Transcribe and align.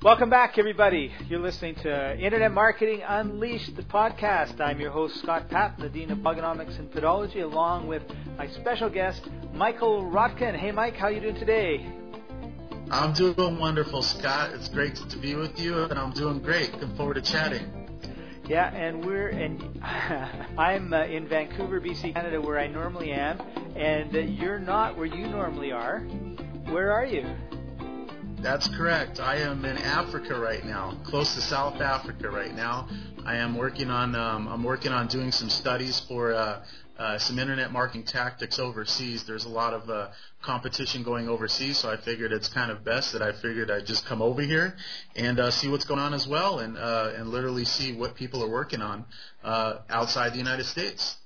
Welcome 0.00 0.30
back, 0.30 0.58
everybody. 0.58 1.12
You're 1.28 1.40
listening 1.40 1.74
to 1.82 2.16
Internet 2.18 2.52
Marketing 2.52 3.02
Unleashed, 3.06 3.74
the 3.74 3.82
podcast. 3.82 4.60
I'm 4.60 4.80
your 4.80 4.92
host, 4.92 5.16
Scott 5.18 5.50
Paton, 5.50 5.82
the 5.82 5.88
Dean 5.88 6.12
of 6.12 6.18
Blogonomics 6.18 6.78
and 6.78 6.88
Podology, 6.90 7.42
along 7.42 7.88
with 7.88 8.02
my 8.36 8.46
special 8.46 8.88
guest, 8.88 9.28
Michael 9.52 10.04
Rotkin. 10.04 10.56
Hey, 10.56 10.70
Mike, 10.70 10.94
how 10.94 11.08
are 11.08 11.10
you 11.10 11.20
doing 11.20 11.34
today? 11.34 11.84
I'm 12.90 13.12
doing 13.12 13.58
wonderful, 13.58 14.02
Scott. 14.02 14.52
It's 14.54 14.68
great 14.68 14.94
to 14.94 15.18
be 15.18 15.34
with 15.34 15.58
you, 15.58 15.82
and 15.82 15.98
I'm 15.98 16.12
doing 16.12 16.38
great. 16.38 16.72
Looking 16.72 16.94
forward 16.96 17.14
to 17.14 17.22
chatting. 17.22 17.88
Yeah, 18.46 18.72
and 18.74 19.04
we're 19.04 19.28
and 19.28 19.82
I'm 20.58 20.94
uh, 20.94 21.04
in 21.04 21.28
Vancouver, 21.28 21.80
BC, 21.80 22.14
Canada, 22.14 22.40
where 22.40 22.58
I 22.58 22.66
normally 22.66 23.10
am, 23.10 23.40
and 23.76 24.14
uh, 24.14 24.20
you're 24.20 24.58
not 24.58 24.96
where 24.96 25.06
you 25.06 25.26
normally 25.26 25.70
are. 25.70 26.06
Where 26.70 26.92
are 26.92 27.06
you? 27.06 27.24
That's 28.42 28.68
correct. 28.76 29.20
I 29.20 29.36
am 29.36 29.64
in 29.64 29.78
Africa 29.78 30.38
right 30.38 30.62
now, 30.66 30.98
close 31.02 31.34
to 31.34 31.40
South 31.40 31.80
Africa 31.80 32.28
right 32.28 32.54
now. 32.54 32.90
I 33.24 33.36
am 33.36 33.56
working 33.56 33.88
on 33.88 34.14
um, 34.14 34.46
I'm 34.48 34.62
working 34.62 34.92
on 34.92 35.06
doing 35.06 35.32
some 35.32 35.48
studies 35.48 35.98
for 36.00 36.34
uh, 36.34 36.62
uh, 36.98 37.18
some 37.18 37.38
internet 37.38 37.72
marketing 37.72 38.04
tactics 38.04 38.58
overseas. 38.58 39.24
There's 39.24 39.46
a 39.46 39.48
lot 39.48 39.72
of 39.72 39.88
uh, 39.88 40.08
competition 40.42 41.02
going 41.02 41.26
overseas, 41.26 41.78
so 41.78 41.90
I 41.90 41.96
figured 41.96 42.32
it's 42.32 42.48
kind 42.48 42.70
of 42.70 42.84
best 42.84 43.14
that 43.14 43.22
I 43.22 43.32
figured 43.32 43.70
I'd 43.70 43.86
just 43.86 44.04
come 44.04 44.20
over 44.20 44.42
here 44.42 44.76
and 45.16 45.40
uh, 45.40 45.50
see 45.50 45.68
what's 45.68 45.84
going 45.84 46.00
on 46.00 46.12
as 46.12 46.28
well, 46.28 46.58
and 46.58 46.76
uh, 46.76 47.12
and 47.16 47.30
literally 47.30 47.64
see 47.64 47.96
what 47.96 48.14
people 48.14 48.44
are 48.44 48.50
working 48.50 48.82
on 48.82 49.06
uh, 49.42 49.78
outside 49.88 50.34
the 50.34 50.38
United 50.38 50.66
States. 50.66 51.16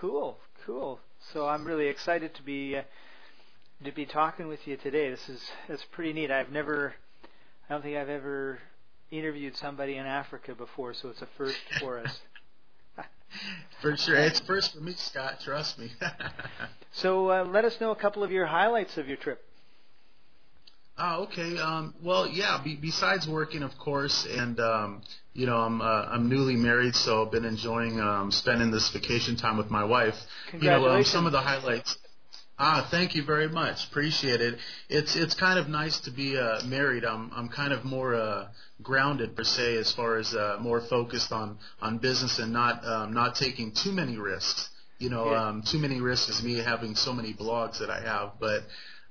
Cool, 0.00 0.38
cool. 0.66 0.98
So 1.32 1.46
I'm 1.46 1.64
really 1.64 1.86
excited 1.86 2.34
to 2.34 2.42
be 2.42 2.76
uh, 2.76 2.82
to 3.84 3.92
be 3.92 4.06
talking 4.06 4.46
with 4.48 4.66
you 4.66 4.76
today. 4.76 5.10
This 5.10 5.28
is 5.28 5.40
it's 5.68 5.84
pretty 5.90 6.12
neat. 6.12 6.30
I've 6.30 6.50
never, 6.50 6.94
I 7.68 7.72
don't 7.72 7.82
think 7.82 7.96
I've 7.96 8.08
ever 8.08 8.58
interviewed 9.10 9.56
somebody 9.56 9.96
in 9.96 10.06
Africa 10.06 10.54
before, 10.54 10.94
so 10.94 11.08
it's 11.08 11.22
a 11.22 11.28
first 11.36 11.58
for 11.80 11.98
us. 11.98 12.20
for 13.82 13.96
sure, 13.96 14.16
it's 14.16 14.40
first 14.40 14.74
for 14.74 14.80
me, 14.80 14.94
Scott. 14.96 15.40
Trust 15.40 15.78
me. 15.78 15.90
so 16.92 17.30
uh, 17.30 17.44
let 17.44 17.64
us 17.64 17.80
know 17.80 17.90
a 17.90 17.96
couple 17.96 18.22
of 18.22 18.30
your 18.30 18.46
highlights 18.46 18.96
of 18.98 19.08
your 19.08 19.16
trip. 19.16 19.42
Oh, 20.98 21.24
okay. 21.24 21.58
Um, 21.58 21.94
well, 22.02 22.28
yeah. 22.28 22.60
Be, 22.62 22.76
besides 22.76 23.26
working, 23.26 23.62
of 23.62 23.76
course, 23.78 24.26
and 24.30 24.60
um, 24.60 25.02
you 25.32 25.46
know, 25.46 25.56
I'm 25.56 25.80
uh, 25.80 25.84
I'm 25.84 26.28
newly 26.28 26.54
married, 26.54 26.94
so 26.94 27.24
I've 27.24 27.32
been 27.32 27.46
enjoying 27.46 27.98
um, 27.98 28.30
spending 28.30 28.70
this 28.70 28.90
vacation 28.90 29.36
time 29.36 29.56
with 29.56 29.70
my 29.70 29.84
wife. 29.84 30.14
You 30.52 30.68
know, 30.68 30.88
um, 30.88 31.04
some 31.04 31.26
of 31.26 31.32
the 31.32 31.40
highlights. 31.40 31.96
Ah, 32.58 32.86
thank 32.90 33.14
you 33.14 33.24
very 33.24 33.48
much. 33.48 33.86
Appreciate 33.88 34.40
it. 34.40 34.58
It's 34.88 35.16
it's 35.16 35.34
kind 35.34 35.58
of 35.58 35.68
nice 35.68 35.98
to 36.00 36.10
be 36.10 36.38
uh, 36.38 36.62
married. 36.64 37.04
I'm 37.04 37.30
I'm 37.34 37.48
kind 37.48 37.72
of 37.72 37.84
more 37.84 38.14
uh, 38.14 38.48
grounded 38.82 39.34
per 39.34 39.42
se, 39.44 39.76
as 39.78 39.90
far 39.92 40.16
as 40.16 40.34
uh, 40.34 40.58
more 40.60 40.80
focused 40.80 41.32
on 41.32 41.58
on 41.80 41.98
business 41.98 42.38
and 42.38 42.52
not 42.52 42.86
um, 42.86 43.12
not 43.14 43.34
taking 43.36 43.72
too 43.72 43.92
many 43.92 44.18
risks. 44.18 44.68
You 44.98 45.10
know, 45.10 45.30
Yeah. 45.30 45.48
um, 45.48 45.62
too 45.62 45.78
many 45.78 46.00
risks 46.00 46.28
is 46.28 46.42
me 46.42 46.58
having 46.58 46.94
so 46.94 47.12
many 47.12 47.34
blogs 47.34 47.78
that 47.80 47.90
I 47.90 48.00
have, 48.00 48.32
but. 48.38 48.62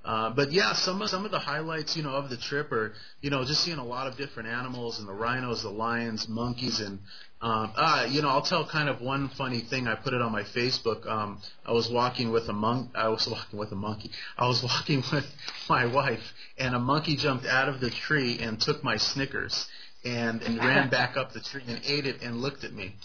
Uh, 0.03 0.31
but 0.31 0.51
yeah, 0.51 0.73
some 0.73 1.01
of 1.01 1.09
some 1.09 1.25
of 1.25 1.31
the 1.31 1.39
highlights, 1.39 1.95
you 1.95 2.01
know, 2.01 2.15
of 2.15 2.29
the 2.29 2.37
trip 2.37 2.71
are, 2.71 2.93
you 3.21 3.29
know, 3.29 3.45
just 3.45 3.63
seeing 3.63 3.77
a 3.77 3.85
lot 3.85 4.07
of 4.07 4.17
different 4.17 4.49
animals 4.49 4.97
and 4.97 5.07
the 5.07 5.13
rhinos, 5.13 5.61
the 5.61 5.69
lions, 5.69 6.27
monkeys, 6.27 6.79
and 6.79 6.99
um, 7.41 7.71
ah, 7.75 8.05
you 8.05 8.21
know, 8.21 8.29
I'll 8.29 8.41
tell 8.41 8.65
kind 8.67 8.89
of 8.89 8.99
one 8.99 9.29
funny 9.29 9.59
thing. 9.59 9.87
I 9.87 9.95
put 9.95 10.13
it 10.13 10.21
on 10.21 10.31
my 10.31 10.43
Facebook. 10.43 11.07
Um, 11.07 11.39
I 11.65 11.71
was 11.71 11.89
walking 11.89 12.31
with 12.31 12.49
a 12.49 12.53
monk. 12.53 12.91
I 12.95 13.09
was 13.09 13.27
walking 13.31 13.59
with 13.59 13.71
a 13.71 13.75
monkey. 13.75 14.09
I 14.37 14.47
was 14.47 14.63
walking 14.63 15.03
with 15.11 15.25
my 15.69 15.85
wife, 15.85 16.33
and 16.57 16.73
a 16.73 16.79
monkey 16.79 17.15
jumped 17.15 17.45
out 17.45 17.69
of 17.69 17.79
the 17.79 17.91
tree 17.91 18.39
and 18.39 18.59
took 18.59 18.83
my 18.83 18.97
Snickers 18.97 19.67
and 20.03 20.41
and 20.41 20.57
ran 20.57 20.89
back 20.91 21.15
up 21.15 21.31
the 21.31 21.41
tree 21.41 21.63
and 21.67 21.79
ate 21.85 22.07
it 22.07 22.23
and 22.23 22.41
looked 22.41 22.63
at 22.63 22.73
me. 22.73 22.95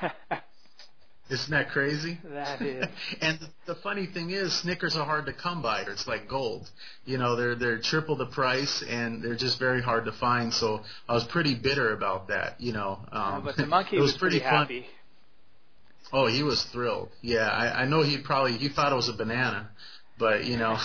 Isn't 1.30 1.50
that 1.52 1.70
crazy? 1.70 2.18
That 2.24 2.60
is. 2.60 2.86
and 3.20 3.38
the 3.66 3.76
funny 3.76 4.06
thing 4.06 4.30
is, 4.30 4.52
Snickers 4.52 4.96
are 4.96 5.04
hard 5.04 5.26
to 5.26 5.32
come 5.32 5.62
by. 5.62 5.82
It's 5.82 6.06
like 6.06 6.28
gold. 6.28 6.68
You 7.04 7.18
know, 7.18 7.36
they're 7.36 7.54
they're 7.54 7.78
triple 7.78 8.16
the 8.16 8.26
price, 8.26 8.82
and 8.82 9.22
they're 9.22 9.36
just 9.36 9.58
very 9.58 9.80
hard 9.80 10.06
to 10.06 10.12
find. 10.12 10.52
So 10.52 10.80
I 11.08 11.14
was 11.14 11.24
pretty 11.24 11.54
bitter 11.54 11.92
about 11.92 12.28
that. 12.28 12.60
You 12.60 12.72
know, 12.72 12.98
um, 13.12 13.44
but 13.44 13.56
the 13.56 13.66
monkey 13.78 13.96
it 13.96 14.00
was, 14.00 14.12
was 14.12 14.18
pretty 14.18 14.40
fun. 14.40 14.48
happy. 14.48 14.86
Oh, 16.12 16.26
he 16.26 16.42
was 16.42 16.64
thrilled. 16.64 17.10
Yeah, 17.22 17.48
I, 17.48 17.82
I 17.82 17.84
know 17.84 18.02
he 18.02 18.18
probably 18.18 18.58
he 18.58 18.68
thought 18.68 18.90
it 18.90 18.96
was 18.96 19.08
a 19.08 19.12
banana, 19.12 19.70
but 20.20 20.44
you 20.44 20.58
know, 20.58 20.78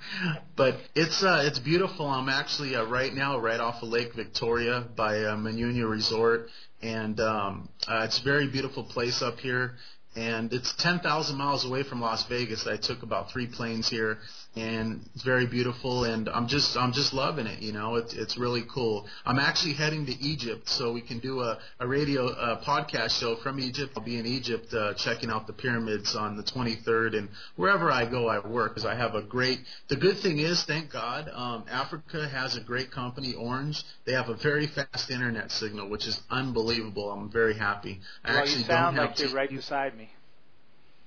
but 0.56 0.76
it's 0.94 1.22
uh 1.22 1.44
it's 1.46 1.60
beautiful. 1.60 2.06
I'm 2.06 2.28
actually 2.28 2.74
uh, 2.74 2.84
right 2.84 3.14
now 3.14 3.38
right 3.38 3.60
off 3.60 3.82
of 3.82 3.88
Lake 3.88 4.12
Victoria 4.14 4.84
by 4.96 5.20
uh, 5.20 5.36
Manunia 5.36 5.88
Resort, 5.88 6.48
and 6.82 7.18
um, 7.20 7.68
uh, 7.88 8.02
it's 8.04 8.20
a 8.20 8.24
very 8.24 8.48
beautiful 8.48 8.82
place 8.84 9.22
up 9.22 9.38
here. 9.38 9.76
And 10.16 10.52
it's 10.52 10.74
10,000 10.74 11.38
miles 11.38 11.64
away 11.64 11.84
from 11.84 12.00
Las 12.00 12.26
Vegas. 12.26 12.66
I 12.66 12.76
took 12.76 13.04
about 13.04 13.30
three 13.30 13.46
planes 13.46 13.88
here, 13.88 14.18
and 14.56 15.08
it's 15.14 15.22
very 15.22 15.46
beautiful. 15.46 16.04
And 16.04 16.28
I'm 16.28 16.48
just 16.48 16.76
I'm 16.76 16.92
just 16.92 17.12
loving 17.12 17.46
it. 17.46 17.60
You 17.60 17.72
know, 17.72 17.96
it's 17.96 18.14
it's 18.14 18.36
really 18.36 18.64
cool. 18.72 19.06
I'm 19.24 19.38
actually 19.38 19.74
heading 19.74 20.06
to 20.06 20.12
Egypt, 20.20 20.68
so 20.68 20.92
we 20.92 21.00
can 21.00 21.18
do 21.18 21.40
a 21.40 21.58
a 21.78 21.86
radio 21.86 22.28
uh, 22.28 22.62
podcast 22.64 23.20
show 23.20 23.36
from 23.36 23.60
Egypt. 23.60 23.92
I'll 23.96 24.02
be 24.02 24.18
in 24.18 24.26
Egypt 24.26 24.72
uh, 24.74 24.94
checking 24.94 25.30
out 25.30 25.46
the 25.46 25.52
pyramids 25.52 26.16
on 26.16 26.36
the 26.36 26.42
23rd, 26.42 27.16
and 27.16 27.28
wherever 27.56 27.90
I 27.90 28.10
go, 28.10 28.28
I 28.28 28.46
work 28.46 28.72
because 28.72 28.84
I 28.84 28.94
have 28.94 29.14
a 29.14 29.22
great. 29.22 29.60
The 29.88 29.96
good 29.96 30.18
thing 30.18 30.38
is, 30.38 30.64
thank 30.64 30.90
God, 30.90 31.30
um, 31.32 31.64
Africa 31.70 32.28
has 32.28 32.56
a 32.56 32.60
great 32.60 32.90
company, 32.90 33.34
Orange. 33.34 33.82
They 34.04 34.12
have 34.12 34.28
a 34.28 34.34
very 34.34 34.66
fast 34.66 35.10
internet 35.10 35.52
signal, 35.52 35.88
which 35.88 36.06
is 36.06 36.20
unbelievable. 36.30 37.10
I'm 37.10 37.30
very 37.30 37.54
happy. 37.54 38.00
I 38.24 38.32
well, 38.32 38.38
actually 38.40 38.58
you 38.58 38.64
sound 38.64 38.96
don't 38.96 39.06
have 39.06 39.18
like 39.18 39.20
you're 39.20 39.36
right 39.36 39.50
beside 39.50 39.96
me. 39.96 40.10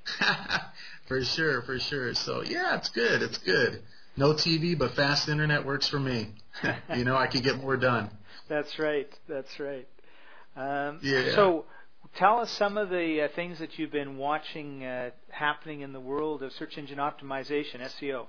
for 1.13 1.23
sure, 1.23 1.61
for 1.61 1.79
sure. 1.79 2.15
So 2.15 2.41
yeah, 2.41 2.75
it's 2.75 2.89
good. 2.89 3.21
It's 3.21 3.37
good. 3.39 3.83
No 4.17 4.33
TV, 4.33 4.77
but 4.77 4.95
fast 4.95 5.29
internet 5.29 5.65
works 5.65 5.87
for 5.87 5.99
me. 5.99 6.29
you 6.95 7.03
know, 7.03 7.15
I 7.15 7.27
can 7.27 7.41
get 7.41 7.57
more 7.57 7.77
done. 7.77 8.09
That's 8.47 8.79
right. 8.79 9.09
That's 9.27 9.59
right. 9.59 9.87
Um, 10.55 10.99
Yeah. 11.01 11.35
So, 11.35 11.65
tell 12.15 12.39
us 12.39 12.51
some 12.51 12.77
of 12.77 12.89
the 12.89 13.23
uh, 13.23 13.27
things 13.35 13.59
that 13.59 13.77
you've 13.77 13.91
been 13.91 14.17
watching 14.17 14.83
uh, 14.83 15.11
happening 15.29 15.81
in 15.81 15.93
the 15.93 15.99
world 15.99 16.43
of 16.43 16.51
search 16.53 16.77
engine 16.77 16.97
optimization, 16.97 17.81
SEO. 17.81 18.27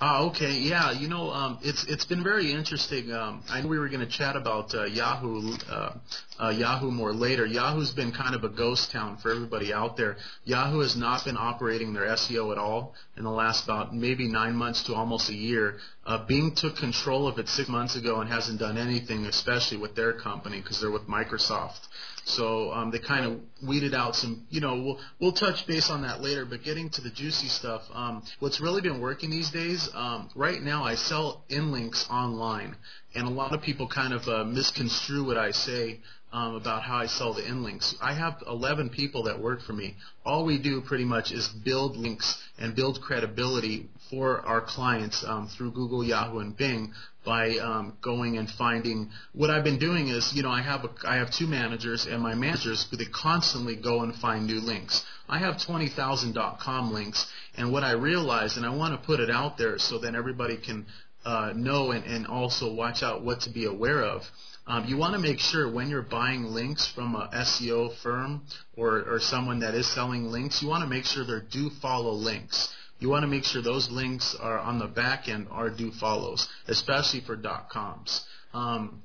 Ah, 0.00 0.22
okay, 0.26 0.52
yeah. 0.52 0.92
You 0.92 1.08
know, 1.08 1.30
um, 1.30 1.58
it's 1.60 1.82
it's 1.88 2.04
been 2.04 2.22
very 2.22 2.52
interesting. 2.52 3.10
Um, 3.10 3.42
I 3.48 3.60
knew 3.60 3.68
we 3.68 3.80
were 3.80 3.88
going 3.88 4.06
to 4.06 4.06
chat 4.06 4.36
about 4.36 4.72
uh, 4.72 4.84
Yahoo, 4.84 5.56
uh, 5.68 5.94
uh, 6.38 6.48
Yahoo 6.50 6.92
more 6.92 7.12
later. 7.12 7.44
Yahoo's 7.44 7.90
been 7.90 8.12
kind 8.12 8.36
of 8.36 8.44
a 8.44 8.48
ghost 8.48 8.92
town 8.92 9.16
for 9.16 9.32
everybody 9.32 9.72
out 9.72 9.96
there. 9.96 10.16
Yahoo 10.44 10.78
has 10.80 10.94
not 10.94 11.24
been 11.24 11.36
operating 11.36 11.94
their 11.94 12.06
SEO 12.14 12.52
at 12.52 12.58
all 12.58 12.94
in 13.16 13.24
the 13.24 13.30
last 13.30 13.64
about 13.64 13.92
maybe 13.92 14.28
nine 14.28 14.54
months 14.54 14.84
to 14.84 14.94
almost 14.94 15.30
a 15.30 15.34
year. 15.34 15.78
Uh, 16.08 16.24
Bing 16.24 16.54
took 16.54 16.74
control 16.76 17.28
of 17.28 17.38
it 17.38 17.50
six 17.50 17.68
months 17.68 17.94
ago 17.94 18.22
and 18.22 18.30
hasn't 18.30 18.58
done 18.58 18.78
anything, 18.78 19.26
especially 19.26 19.76
with 19.76 19.94
their 19.94 20.14
company 20.14 20.58
because 20.58 20.80
they're 20.80 20.90
with 20.90 21.06
Microsoft. 21.06 21.80
So 22.24 22.72
um, 22.72 22.90
they 22.90 22.98
kind 22.98 23.26
of 23.26 23.40
weeded 23.62 23.92
out 23.92 24.16
some, 24.16 24.46
you 24.48 24.62
know, 24.62 24.74
we'll 24.76 24.98
we'll 25.20 25.32
touch 25.32 25.66
base 25.66 25.90
on 25.90 26.02
that 26.02 26.22
later. 26.22 26.46
But 26.46 26.62
getting 26.62 26.88
to 26.90 27.02
the 27.02 27.10
juicy 27.10 27.48
stuff, 27.48 27.82
um, 27.92 28.22
what's 28.38 28.58
really 28.58 28.80
been 28.80 29.02
working 29.02 29.28
these 29.28 29.50
days, 29.50 29.90
um, 29.94 30.30
right 30.34 30.62
now, 30.62 30.82
I 30.82 30.94
sell 30.94 31.44
in 31.50 31.72
links 31.72 32.08
online, 32.08 32.76
and 33.14 33.26
a 33.26 33.30
lot 33.30 33.52
of 33.52 33.60
people 33.60 33.86
kind 33.86 34.14
of 34.14 34.26
uh, 34.28 34.44
misconstrue 34.44 35.26
what 35.26 35.36
I 35.36 35.50
say 35.50 36.00
um, 36.32 36.54
about 36.54 36.82
how 36.82 36.96
I 36.96 37.06
sell 37.06 37.34
the 37.34 37.46
in 37.46 37.62
links. 37.62 37.94
I 38.00 38.12
have 38.14 38.42
11 38.46 38.90
people 38.90 39.24
that 39.24 39.40
work 39.40 39.62
for 39.62 39.72
me. 39.72 39.96
All 40.24 40.44
we 40.44 40.58
do 40.58 40.80
pretty 40.80 41.04
much 41.04 41.32
is 41.32 41.48
build 41.48 41.96
links 41.96 42.38
and 42.58 42.74
build 42.74 43.00
credibility 43.00 43.88
for 44.10 44.40
our 44.40 44.60
clients 44.60 45.24
um, 45.24 45.48
through 45.48 45.72
Google, 45.72 46.04
Yahoo, 46.04 46.38
and 46.38 46.56
Bing 46.56 46.92
by 47.24 47.58
um, 47.58 47.96
going 48.02 48.38
and 48.38 48.48
finding. 48.48 49.10
What 49.32 49.50
I've 49.50 49.64
been 49.64 49.78
doing 49.78 50.08
is, 50.08 50.32
you 50.34 50.42
know, 50.42 50.50
I 50.50 50.62
have 50.62 50.84
a, 50.84 50.90
I 51.04 51.16
have 51.16 51.30
two 51.30 51.46
managers, 51.46 52.06
and 52.06 52.22
my 52.22 52.34
managers 52.34 52.86
they 52.90 53.04
constantly 53.04 53.76
go 53.76 54.02
and 54.02 54.14
find 54.14 54.46
new 54.46 54.60
links. 54.60 55.04
I 55.28 55.38
have 55.38 55.62
20,000 55.62 56.38
.com 56.60 56.92
links, 56.92 57.26
and 57.56 57.70
what 57.72 57.84
I 57.84 57.92
realized, 57.92 58.56
and 58.56 58.64
I 58.64 58.74
want 58.74 58.98
to 58.98 59.06
put 59.06 59.20
it 59.20 59.30
out 59.30 59.58
there 59.58 59.78
so 59.78 59.98
that 59.98 60.14
everybody 60.14 60.56
can 60.56 60.86
uh, 61.24 61.52
know 61.54 61.90
and, 61.90 62.04
and 62.04 62.26
also 62.26 62.72
watch 62.72 63.02
out 63.02 63.22
what 63.22 63.42
to 63.42 63.50
be 63.50 63.66
aware 63.66 64.02
of. 64.02 64.22
Um, 64.68 64.84
you 64.84 64.98
want 64.98 65.14
to 65.14 65.18
make 65.18 65.40
sure 65.40 65.70
when 65.72 65.88
you're 65.88 66.02
buying 66.02 66.44
links 66.44 66.86
from 66.86 67.14
a 67.14 67.30
SEO 67.32 67.96
firm 68.02 68.42
or, 68.76 69.02
or 69.02 69.18
someone 69.18 69.60
that 69.60 69.74
is 69.74 69.86
selling 69.86 70.30
links, 70.30 70.60
you 70.60 70.68
want 70.68 70.82
to 70.82 70.88
make 70.88 71.06
sure 71.06 71.24
they're 71.24 71.40
do 71.40 71.70
follow 71.80 72.12
links. 72.12 72.68
You 72.98 73.08
want 73.08 73.22
to 73.22 73.28
make 73.28 73.44
sure 73.44 73.62
those 73.62 73.90
links 73.90 74.36
are 74.38 74.58
on 74.58 74.78
the 74.78 74.86
back 74.86 75.26
end 75.26 75.46
are 75.50 75.70
do 75.70 75.90
follows, 75.90 76.46
especially 76.66 77.20
for 77.20 77.36
.coms. 77.70 78.24
Um, 78.52 79.02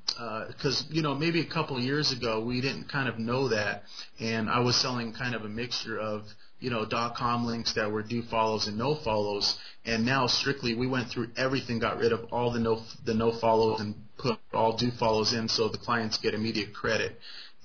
because 0.48 0.86
you 0.89 1.01
know 1.01 1.15
maybe 1.15 1.39
a 1.39 1.45
couple 1.45 1.77
of 1.77 1.83
years 1.83 2.12
ago 2.12 2.44
we 2.44 2.60
didn't 2.62 2.89
kind 2.89 3.07
of 3.07 3.19
know 3.19 3.50
that, 3.50 3.83
and 4.19 4.50
I 4.50 4.60
was 4.60 4.75
selling 4.75 5.13
kind 5.13 5.36
of 5.36 5.44
a 5.44 5.50
mixture 5.50 6.00
of 6.00 6.24
you 6.63 6.69
know, 6.69 6.86
.com 7.18 7.45
links 7.45 7.74
that 7.74 7.92
were 7.92 8.01
do 8.01 8.21
follows 8.21 8.68
and 8.68 8.77
no 8.77 8.95
follows. 8.95 9.60
And 9.86 10.06
now 10.06 10.27
strictly, 10.27 10.74
we 10.75 10.88
went 10.88 11.10
through 11.10 11.27
everything, 11.36 11.80
got 11.80 11.98
rid 11.98 12.13
of 12.13 12.31
all 12.31 12.51
the 12.51 12.60
no 12.60 12.81
the 13.04 13.13
no 13.13 13.33
follows 13.33 13.81
and 13.81 13.95
put 14.24 14.40
all 14.54 14.78
do 14.78 14.90
follows 14.92 15.34
in, 15.34 15.48
so 15.48 15.68
the 15.68 15.78
clients 15.78 16.18
get 16.18 16.34
immediate 16.34 16.74
credit. 16.74 17.20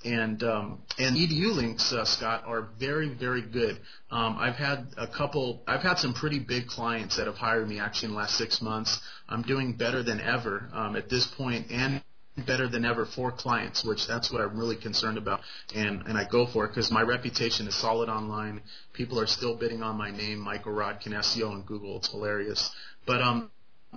And 0.05 0.41
um, 0.43 0.81
and 0.97 1.17
edu 1.17 1.53
links, 1.53 1.91
uh, 1.91 2.05
Scott, 2.05 2.43
are 2.45 2.69
very 2.79 3.09
very 3.09 3.41
good. 3.41 3.79
Um, 4.11 4.37
I've 4.39 4.55
had 4.55 4.87
a 4.97 5.07
couple. 5.07 5.61
I've 5.67 5.81
had 5.81 5.99
some 5.99 6.13
pretty 6.13 6.39
big 6.39 6.67
clients 6.67 7.17
that 7.17 7.27
have 7.27 7.35
hired 7.35 7.67
me 7.67 7.79
actually 7.79 8.07
in 8.07 8.11
the 8.13 8.17
last 8.17 8.37
six 8.37 8.61
months. 8.61 8.99
I'm 9.27 9.41
doing 9.41 9.73
better 9.73 10.01
than 10.01 10.21
ever 10.21 10.69
um, 10.73 10.95
at 10.95 11.09
this 11.09 11.27
point, 11.27 11.69
and 11.71 12.01
better 12.45 12.67
than 12.67 12.85
ever 12.85 13.05
for 13.05 13.31
clients, 13.31 13.83
which 13.83 14.07
that's 14.07 14.31
what 14.31 14.41
I'm 14.41 14.57
really 14.57 14.77
concerned 14.77 15.17
about, 15.17 15.41
and 15.75 16.03
and 16.07 16.17
I 16.17 16.25
go 16.25 16.45
for 16.45 16.65
it 16.65 16.69
because 16.69 16.91
my 16.91 17.01
reputation 17.01 17.67
is 17.67 17.75
solid 17.75 18.09
online. 18.09 18.61
People 18.93 19.19
are 19.19 19.27
still 19.27 19.55
bidding 19.55 19.83
on 19.83 19.97
my 19.97 20.11
name, 20.11 20.39
Michael 20.39 20.73
Rotkin 20.73 21.13
SEO 21.13 21.51
on 21.51 21.63
Google. 21.63 21.97
It's 21.97 22.09
hilarious. 22.09 22.71
But 23.05 23.21
um, 23.21 23.51